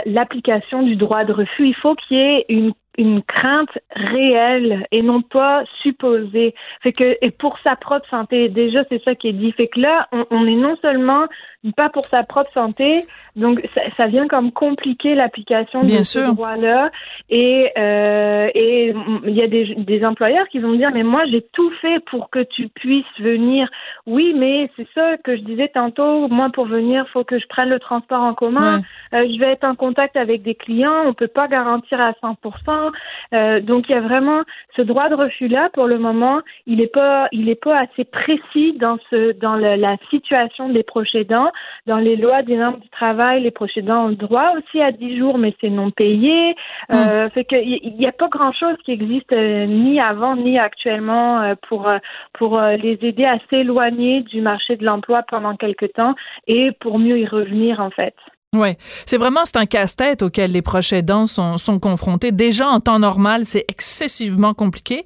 [0.05, 1.67] l'application du droit de refus.
[1.67, 6.53] Il faut qu'il y ait une une crainte réelle et non pas supposée.
[6.81, 9.51] Fait que et pour sa propre santé, déjà c'est ça qui est dit.
[9.53, 11.27] Fait que là, on, on est non seulement
[11.71, 12.95] pas pour sa propre santé.
[13.35, 16.91] Donc, ça, ça vient comme compliquer l'application de ce droit-là.
[17.29, 18.93] Et euh, et
[19.25, 22.29] il y a des, des employeurs qui vont dire, mais moi, j'ai tout fait pour
[22.29, 23.69] que tu puisses venir.
[24.05, 26.27] Oui, mais c'est ça que je disais tantôt.
[26.27, 28.81] Moi, pour venir, faut que je prenne le transport en commun.
[29.13, 31.03] Euh, je vais être en contact avec des clients.
[31.05, 32.91] On peut pas garantir à 100%.
[33.33, 34.41] Euh, donc, il y a vraiment
[34.75, 35.69] ce droit de refus-là.
[35.73, 39.97] Pour le moment, il est pas, il est pas assez précis dans ce, dans la
[40.09, 41.51] situation des proches aidants.
[41.85, 45.17] Dans les lois des normes du travail, les proches ont le droit aussi à 10
[45.17, 46.55] jours, mais c'est non payé.
[46.91, 47.29] Euh, mm.
[47.31, 51.89] fait qu'il n'y a pas grand-chose qui existe euh, ni avant ni actuellement euh, pour
[52.33, 56.15] pour les aider à s'éloigner du marché de l'emploi pendant quelque temps
[56.47, 58.15] et pour mieux y revenir en fait.
[58.53, 58.69] Oui,
[59.07, 62.31] c'est vraiment c'est un casse-tête auquel les proches aidants sont, sont confrontés.
[62.31, 65.01] Déjà en temps normal, c'est excessivement compliqué.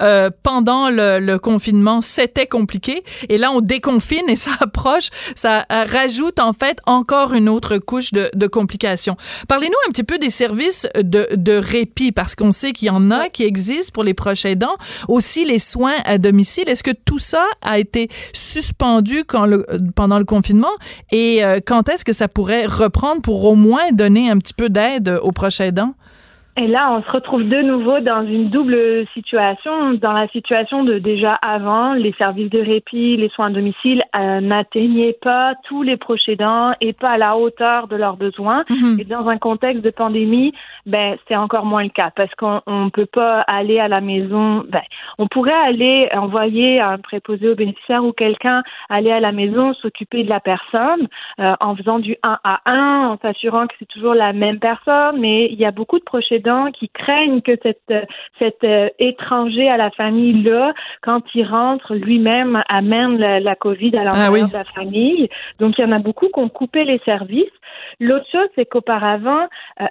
[0.00, 3.02] Euh, pendant le, le confinement, c'était compliqué.
[3.30, 8.12] Et là, on déconfine et ça approche, ça rajoute en fait encore une autre couche
[8.12, 9.16] de, de complications.
[9.48, 13.10] Parlez-nous un petit peu des services de, de répit parce qu'on sait qu'il y en
[13.10, 14.76] a qui existent pour les proches aidants.
[15.08, 16.68] Aussi les soins à domicile.
[16.68, 20.72] Est-ce que tout ça a été suspendu quand le, pendant le confinement?
[21.12, 24.68] Et euh, quand est-ce que ça pourrait prendre pour au moins donner un petit peu
[24.68, 25.94] d'aide aux proches aidants?
[26.56, 29.94] Et là, on se retrouve de nouveau dans une double situation.
[29.94, 34.40] Dans la situation de déjà avant, les services de répit, les soins à domicile euh,
[34.40, 38.64] n'atteignaient pas tous les proches aidants et pas à la hauteur de leurs besoins.
[38.68, 38.98] Mhm.
[38.98, 40.52] Et dans un contexte de pandémie,
[40.86, 44.64] ben c'est encore moins le cas parce qu'on ne peut pas aller à la maison.
[44.68, 44.82] Ben,
[45.18, 50.24] on pourrait aller envoyer un préposé aux bénéficiaires ou quelqu'un aller à la maison s'occuper
[50.24, 51.06] de la personne
[51.38, 55.20] euh, en faisant du 1 à 1, en s'assurant que c'est toujours la même personne.
[55.20, 57.82] Mais il y a beaucoup de proches aidants qui craignent que cet,
[58.38, 60.72] cet euh, étranger à la famille-là,
[61.02, 65.28] quand il rentre lui-même, amène la, la COVID à l'intérieur ah de la famille.
[65.58, 67.56] Donc, il y en a beaucoup qui ont coupé les services.
[68.00, 69.46] L'autre chose, c'est qu'auparavant, euh,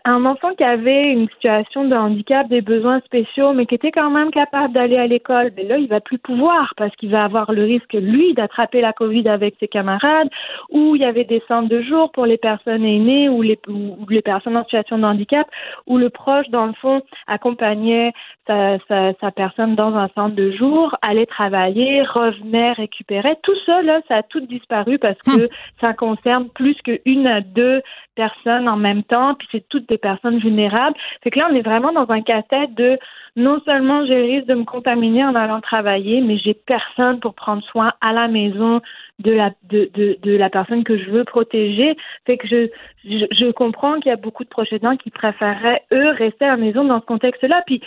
[0.05, 4.09] un enfant qui avait une situation de handicap, des besoins spéciaux, mais qui était quand
[4.09, 7.51] même capable d'aller à l'école, ben là, il va plus pouvoir parce qu'il va avoir
[7.51, 10.29] le risque, lui, d'attraper la COVID avec ses camarades,
[10.69, 14.05] ou il y avait des centres de jour pour les personnes aînées ou les, ou
[14.09, 15.47] les personnes en situation de handicap,
[15.87, 18.13] où le proche, dans le fond, accompagnait
[18.45, 23.37] sa, sa, sa personne dans un centre de jour, allait travailler, revenait, récupérait.
[23.43, 25.47] Tout ça, là, ça a tout disparu parce que hum.
[25.81, 27.81] ça concerne plus qu'une à deux
[28.15, 30.95] personnes en même temps, puis c'est des personnes vulnérables.
[31.23, 32.97] C'est que là, on est vraiment dans un casse-tête de
[33.35, 37.63] non seulement le risque de me contaminer en allant travailler, mais j'ai personne pour prendre
[37.63, 38.81] soin à la maison
[39.19, 41.95] de la de, de, la personne que je veux protéger.
[42.25, 42.67] Fait que je,
[43.05, 44.69] je, je comprends qu'il y a beaucoup de proches
[45.03, 47.63] qui préféreraient, eux, rester à la maison dans ce contexte-là.
[47.65, 47.81] Puis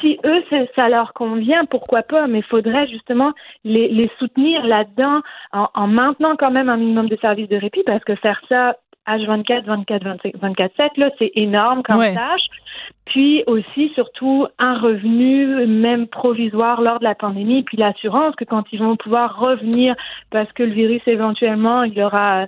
[0.00, 0.42] si eux,
[0.74, 3.32] ça leur convient, pourquoi pas, mais il faudrait justement
[3.64, 5.20] les, les soutenir là-dedans
[5.52, 8.76] en, maintenant quand même un minimum de services de répit, parce que faire ça
[9.08, 12.48] H24, 24, 25, 24, 7, là, c'est énorme comme tâche.
[13.06, 18.64] Puis aussi, surtout, un revenu, même provisoire lors de la pandémie, puis l'assurance que quand
[18.70, 19.94] ils vont pouvoir revenir,
[20.30, 22.46] parce que le virus éventuellement, il aura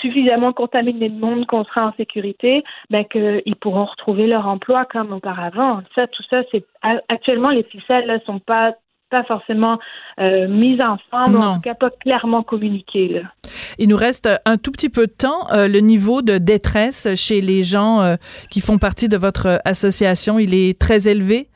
[0.00, 5.12] suffisamment contaminé le monde qu'on sera en sécurité, ben qu'ils pourront retrouver leur emploi comme
[5.12, 5.80] auparavant.
[5.94, 6.64] Ça, tout ça, c'est
[7.08, 8.74] actuellement les ficelles ne sont pas
[9.12, 9.78] pas forcément
[10.18, 13.22] euh, mises ensemble, en tout cas pas clairement communiquées.
[13.78, 15.52] Il nous reste un tout petit peu de temps.
[15.52, 18.16] Euh, le niveau de détresse chez les gens euh,
[18.50, 21.48] qui font partie de votre association, il est très élevé?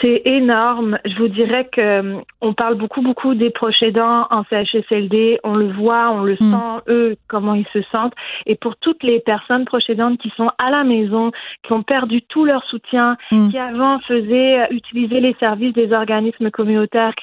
[0.00, 0.98] C'est énorme.
[1.04, 5.38] Je vous dirais que euh, on parle beaucoup, beaucoup des proches aidants en CHSLD.
[5.44, 6.50] On le voit, on le hmm.
[6.50, 8.12] sent, eux, comment ils se sentent.
[8.46, 11.30] Et pour toutes les personnes proches aidantes qui sont à la maison,
[11.62, 13.50] qui ont perdu tout leur soutien, hmm.
[13.50, 17.14] qui avant faisaient euh, utiliser les services des organismes communautaires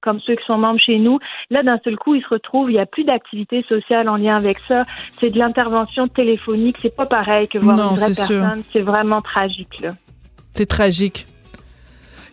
[0.00, 1.18] comme ceux qui sont membres chez nous,
[1.50, 4.36] là, d'un seul coup, ils se retrouvent, il n'y a plus d'activité sociale en lien
[4.36, 4.84] avec ça.
[5.18, 6.76] C'est de l'intervention téléphonique.
[6.80, 8.62] C'est pas pareil que voir une vraie personne.
[8.72, 9.82] C'est vraiment tragique,
[10.54, 11.26] C'est tragique.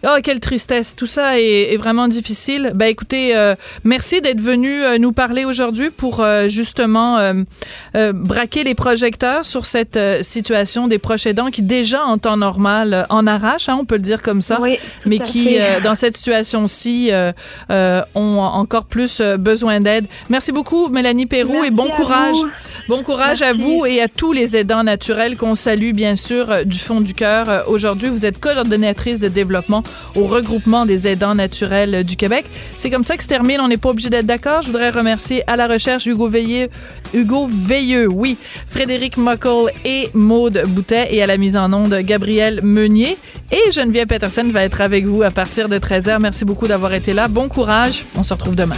[0.05, 0.95] Oh, quelle tristesse.
[0.95, 2.71] Tout ça est, vraiment difficile.
[2.73, 7.19] Ben, écoutez, euh, merci d'être venu euh, nous parler aujourd'hui pour euh, justement
[7.93, 13.27] braquer les projecteurs sur cette situation des proches aidants qui, déjà en temps normal, en
[13.27, 14.59] arrache, hein, on peut le dire comme ça,
[15.05, 17.11] mais qui, dans cette situation-ci,
[17.69, 20.07] ont encore plus besoin d'aide.
[20.29, 22.37] Merci beaucoup, Mélanie Perrou, et bon courage.
[22.87, 26.77] Bon courage à vous et à tous les aidants naturels qu'on salue, bien sûr, du
[26.77, 27.65] fond du cœur.
[27.67, 29.83] Aujourd'hui, vous êtes coordonnatrice de développement
[30.15, 32.45] au regroupement des aidants naturels du Québec.
[32.77, 33.59] C'est comme ça que se termine.
[33.61, 34.61] On n'est pas obligé d'être d'accord.
[34.61, 36.69] Je voudrais remercier à la recherche Hugo Veilleux,
[37.13, 38.37] Hugo Veilleux, oui,
[38.67, 43.17] Frédéric Muckle et Maude Boutet et à la mise en onde Gabriel Meunier.
[43.51, 46.19] Et Geneviève Peterson va être avec vous à partir de 13h.
[46.19, 47.27] Merci beaucoup d'avoir été là.
[47.27, 48.05] Bon courage.
[48.17, 48.77] On se retrouve demain.